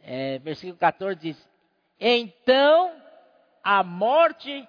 [0.00, 1.50] é, versículo 14 diz:
[2.00, 2.92] Então
[3.62, 4.66] a morte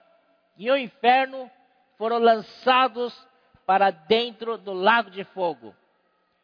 [0.58, 1.50] e o inferno
[1.98, 3.28] foram lançados
[3.66, 5.76] para dentro do lago de fogo.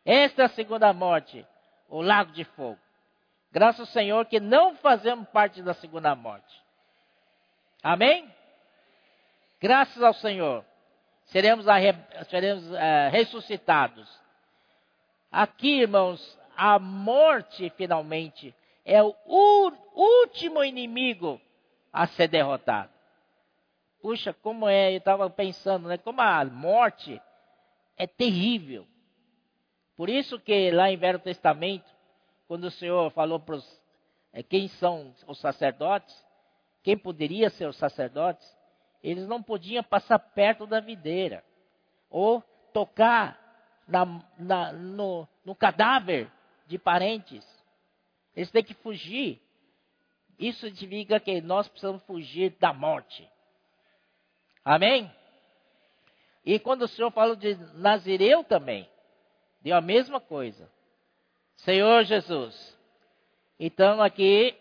[0.06, 1.46] Esta é a segunda morte,
[1.90, 2.85] o lago de fogo.
[3.56, 6.62] Graças ao Senhor que não fazemos parte da segunda morte.
[7.82, 8.30] Amém?
[9.62, 10.66] Graças ao Senhor.
[11.28, 11.66] Seremos,
[12.30, 14.26] seremos uh, ressuscitados
[15.32, 18.56] Aqui, irmãos, a morte finalmente
[18.86, 19.14] é o
[19.94, 21.42] último inimigo
[21.92, 22.90] a ser derrotado.
[24.02, 25.98] Puxa, como é, eu estava pensando, né?
[25.98, 27.22] Como a morte
[27.98, 28.88] é terrível.
[29.98, 31.95] Por isso que lá em Velho Testamento,
[32.48, 33.86] quando o Senhor falou para os
[34.36, 36.14] é, quem são os sacerdotes,
[36.84, 38.46] quem poderia ser os sacerdotes,
[39.02, 41.44] eles não podiam passar perto da videira
[42.10, 42.42] ou
[42.74, 43.40] tocar
[43.88, 44.06] na,
[44.38, 46.30] na, no, no cadáver
[46.68, 47.46] de parentes.
[48.36, 49.42] Eles têm que fugir.
[50.38, 53.30] Isso significa que nós precisamos fugir da morte.
[54.66, 55.10] Amém?
[56.44, 58.90] E quando o Senhor fala de Nazireu também,
[59.62, 60.70] deu a mesma coisa.
[61.58, 62.78] Senhor Jesus.
[63.60, 64.56] Então aqui,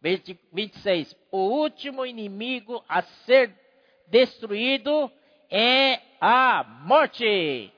[0.00, 1.16] 26.
[1.30, 3.54] O último inimigo a ser
[4.06, 5.10] destruído
[5.50, 7.72] é a morte.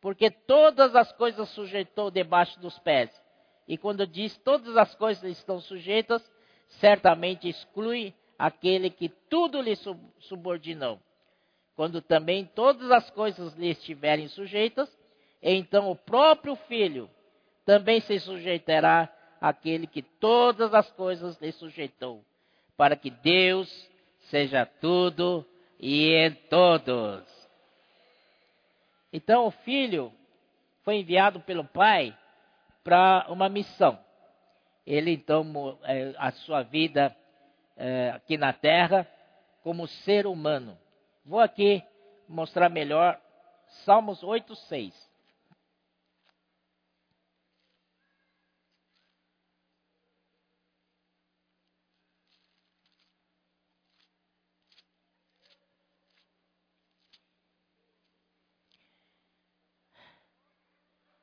[0.00, 3.10] Porque todas as coisas sujeitou debaixo dos pés.
[3.66, 6.22] E quando diz todas as coisas estão sujeitas,
[6.68, 9.74] certamente exclui aquele que tudo lhe
[10.20, 11.00] subordinou.
[11.74, 14.95] Quando também todas as coisas lhe estiverem sujeitas,
[15.42, 17.10] então o próprio filho
[17.64, 19.08] também se sujeitará
[19.40, 22.24] àquele que todas as coisas lhe sujeitou,
[22.76, 23.68] para que Deus
[24.30, 25.44] seja tudo
[25.78, 27.24] e em todos.
[29.12, 30.12] Então o filho
[30.82, 32.16] foi enviado pelo pai
[32.84, 33.98] para uma missão.
[34.86, 37.14] Ele então é, a sua vida
[37.76, 39.06] é, aqui na terra
[39.62, 40.78] como ser humano.
[41.24, 41.82] Vou aqui
[42.28, 43.20] mostrar melhor
[43.84, 44.54] Salmos 8,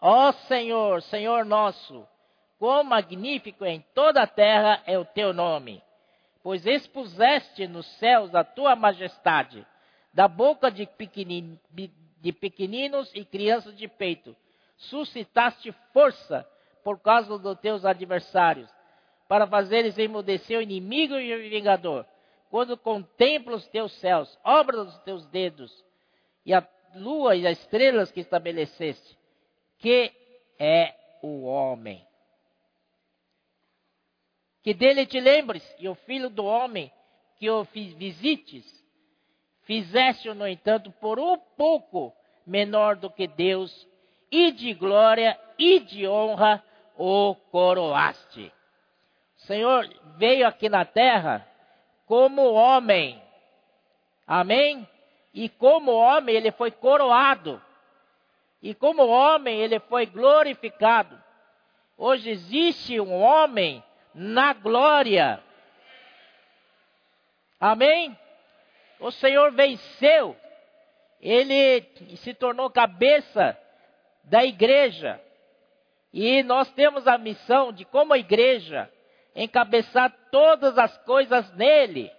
[0.03, 0.11] 6.
[0.11, 2.05] Ó Senhor, Senhor nosso,
[2.59, 5.81] quão magnífico em toda a terra é o teu nome,
[6.43, 9.65] pois expuseste nos céus a tua majestade,
[10.13, 10.87] da boca de,
[12.19, 14.35] de pequeninos e crianças de peito,
[14.75, 16.45] suscitaste força
[16.83, 18.69] por causa dos teus adversários,
[19.29, 22.05] para fazeres emudecer o inimigo e o vingador.
[22.49, 25.73] quando contemplo os teus céus, obra dos teus dedos,
[26.45, 29.17] e a lua e as estrelas que estabeleceste,
[29.83, 30.13] que
[30.57, 32.07] é o homem.
[34.61, 36.89] Que dele te lembres, e o filho do homem
[37.35, 38.63] que o visites,
[39.63, 42.15] fizeste, no entanto, por um pouco
[42.47, 43.85] menor do que Deus,
[44.31, 46.63] e de glória e de honra
[46.97, 48.53] o coroaste.
[49.35, 49.85] O Senhor
[50.15, 51.45] veio aqui na terra
[52.05, 53.21] como homem.
[54.25, 54.87] Amém?
[55.33, 57.61] E como homem ele foi coroado.
[58.63, 61.21] E como homem ele foi glorificado.
[61.97, 63.83] Hoje existe um homem
[64.15, 65.43] na glória.
[67.59, 68.17] Amém?
[69.01, 70.33] O Senhor venceu.
[71.19, 71.81] Ele
[72.15, 73.57] se tornou cabeça
[74.23, 75.21] da igreja.
[76.13, 78.89] E nós temos a missão de, como igreja,
[79.35, 82.09] encabeçar todas as coisas nele,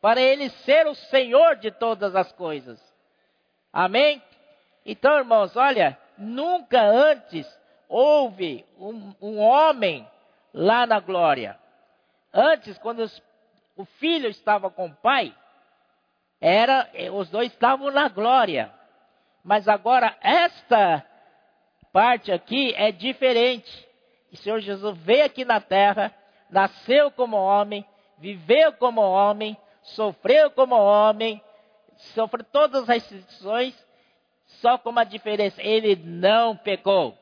[0.00, 2.80] para ele ser o Senhor de todas as coisas.
[3.72, 4.22] Amém?
[4.84, 7.46] Então, irmãos, olha, nunca antes
[7.88, 10.08] houve um, um homem
[10.52, 11.58] lá na glória.
[12.32, 13.22] Antes, quando os,
[13.76, 15.34] o filho estava com o pai,
[16.40, 18.72] era os dois estavam na glória.
[19.42, 21.04] Mas agora esta
[21.92, 23.88] parte aqui é diferente.
[24.32, 26.12] O Senhor Jesus veio aqui na terra,
[26.50, 27.86] nasceu como homem,
[28.18, 31.40] viveu como homem, sofreu como homem,
[32.14, 33.83] sofreu todas as restrições,
[34.60, 37.16] só com uma diferença: ele não pecou.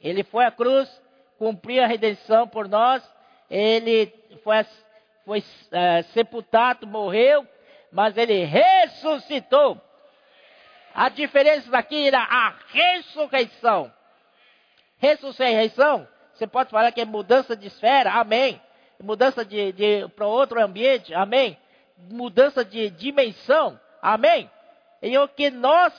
[0.00, 0.88] Ele foi à cruz,
[1.38, 3.02] cumpriu a redenção por nós,
[3.50, 4.12] ele
[4.42, 4.56] foi,
[5.24, 7.46] foi uh, sepultado, morreu,
[7.90, 9.80] mas ele ressuscitou.
[10.94, 13.92] A diferença daqui era a ressurreição.
[14.98, 18.60] Ressurreição, você pode falar que é mudança de esfera, amém.
[19.02, 21.58] Mudança de, de para outro ambiente, amém.
[22.10, 24.50] Mudança de dimensão, amém.
[25.04, 25.92] E o que nós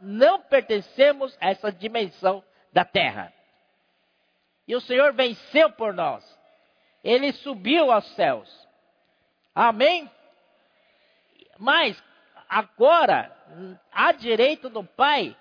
[0.00, 2.42] não pertencemos a essa dimensão
[2.72, 3.30] da terra.
[4.66, 6.24] E o Senhor venceu por nós.
[7.04, 8.68] Ele subiu aos céus.
[9.54, 10.10] Amém?
[11.58, 12.02] Mas
[12.48, 13.30] agora,
[13.92, 15.36] à direita do Pai,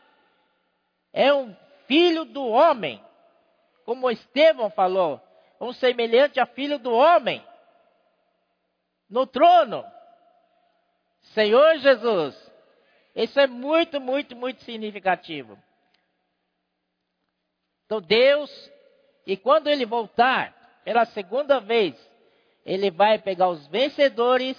[1.13, 1.55] é um
[1.87, 3.01] filho do homem.
[3.85, 5.21] Como Estevão falou,
[5.61, 7.41] um semelhante a filho do homem.
[9.09, 9.85] No trono.
[11.33, 12.46] Senhor Jesus.
[13.17, 15.57] Isso é muito, muito, muito significativo.
[17.85, 18.71] Então Deus,
[19.25, 20.53] e quando ele voltar,
[20.83, 21.95] pela segunda vez,
[22.63, 24.55] ele vai pegar os vencedores,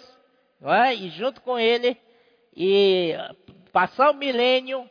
[0.61, 0.93] não é?
[0.93, 1.97] e junto com ele
[2.57, 3.15] e
[3.73, 4.91] passar o milênio,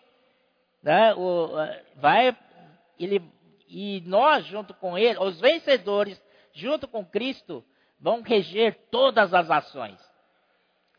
[0.82, 1.50] né, o,
[1.98, 2.38] vai,
[2.98, 3.22] ele,
[3.68, 6.22] e nós junto com ele, os vencedores,
[6.54, 7.66] junto com Cristo,
[8.00, 10.00] vão reger todas as ações.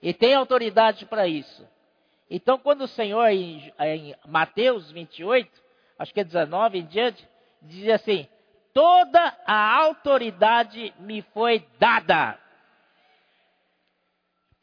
[0.03, 1.67] E tem autoridade para isso.
[2.31, 5.51] Então, quando o Senhor, em, em, Mateus 28,
[5.99, 7.27] acho que é 19 em diante,
[7.63, 8.29] diz assim:
[8.73, 12.39] Toda a autoridade me foi dada.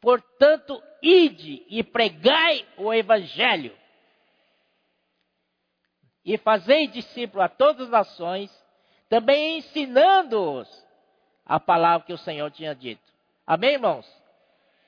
[0.00, 3.76] Portanto, ide e pregai o evangelho.
[6.24, 8.66] E fazei discípulo a todas as nações,
[9.08, 10.86] também ensinando-os
[11.44, 13.02] a palavra que o Senhor tinha dito.
[13.46, 14.06] Amém, irmãos?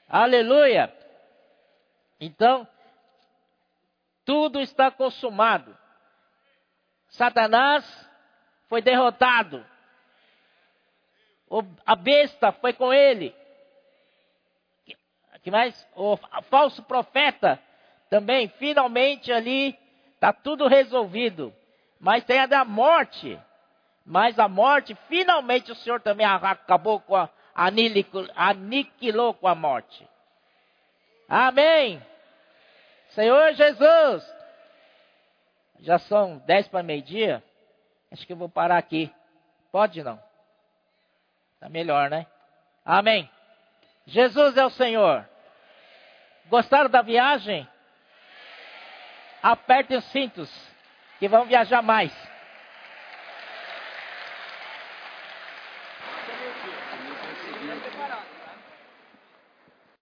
[0.08, 0.92] Aleluia!
[2.20, 2.66] Então,
[4.24, 5.76] tudo está consumado.
[7.08, 7.84] Satanás
[8.68, 9.64] foi derrotado.
[11.86, 13.34] A besta foi com ele
[15.48, 15.88] que mais?
[15.96, 16.16] O
[16.50, 17.58] falso profeta
[18.10, 19.78] também, finalmente ali
[20.14, 21.54] está tudo resolvido.
[21.98, 23.40] Mas tem a da morte.
[24.04, 30.06] Mas a morte, finalmente o Senhor também acabou com a, aniquilou com a morte.
[31.28, 32.02] Amém.
[33.10, 34.34] Senhor Jesus.
[35.80, 37.42] Já são dez para meio-dia.
[38.10, 39.12] Acho que eu vou parar aqui.
[39.70, 40.18] Pode não?
[41.60, 42.26] Tá melhor, né?
[42.84, 43.30] Amém.
[44.06, 45.28] Jesus é o Senhor.
[46.46, 47.68] Gostaram da viagem?
[49.42, 50.50] Apertem os cintos,
[51.18, 52.12] que vão viajar mais.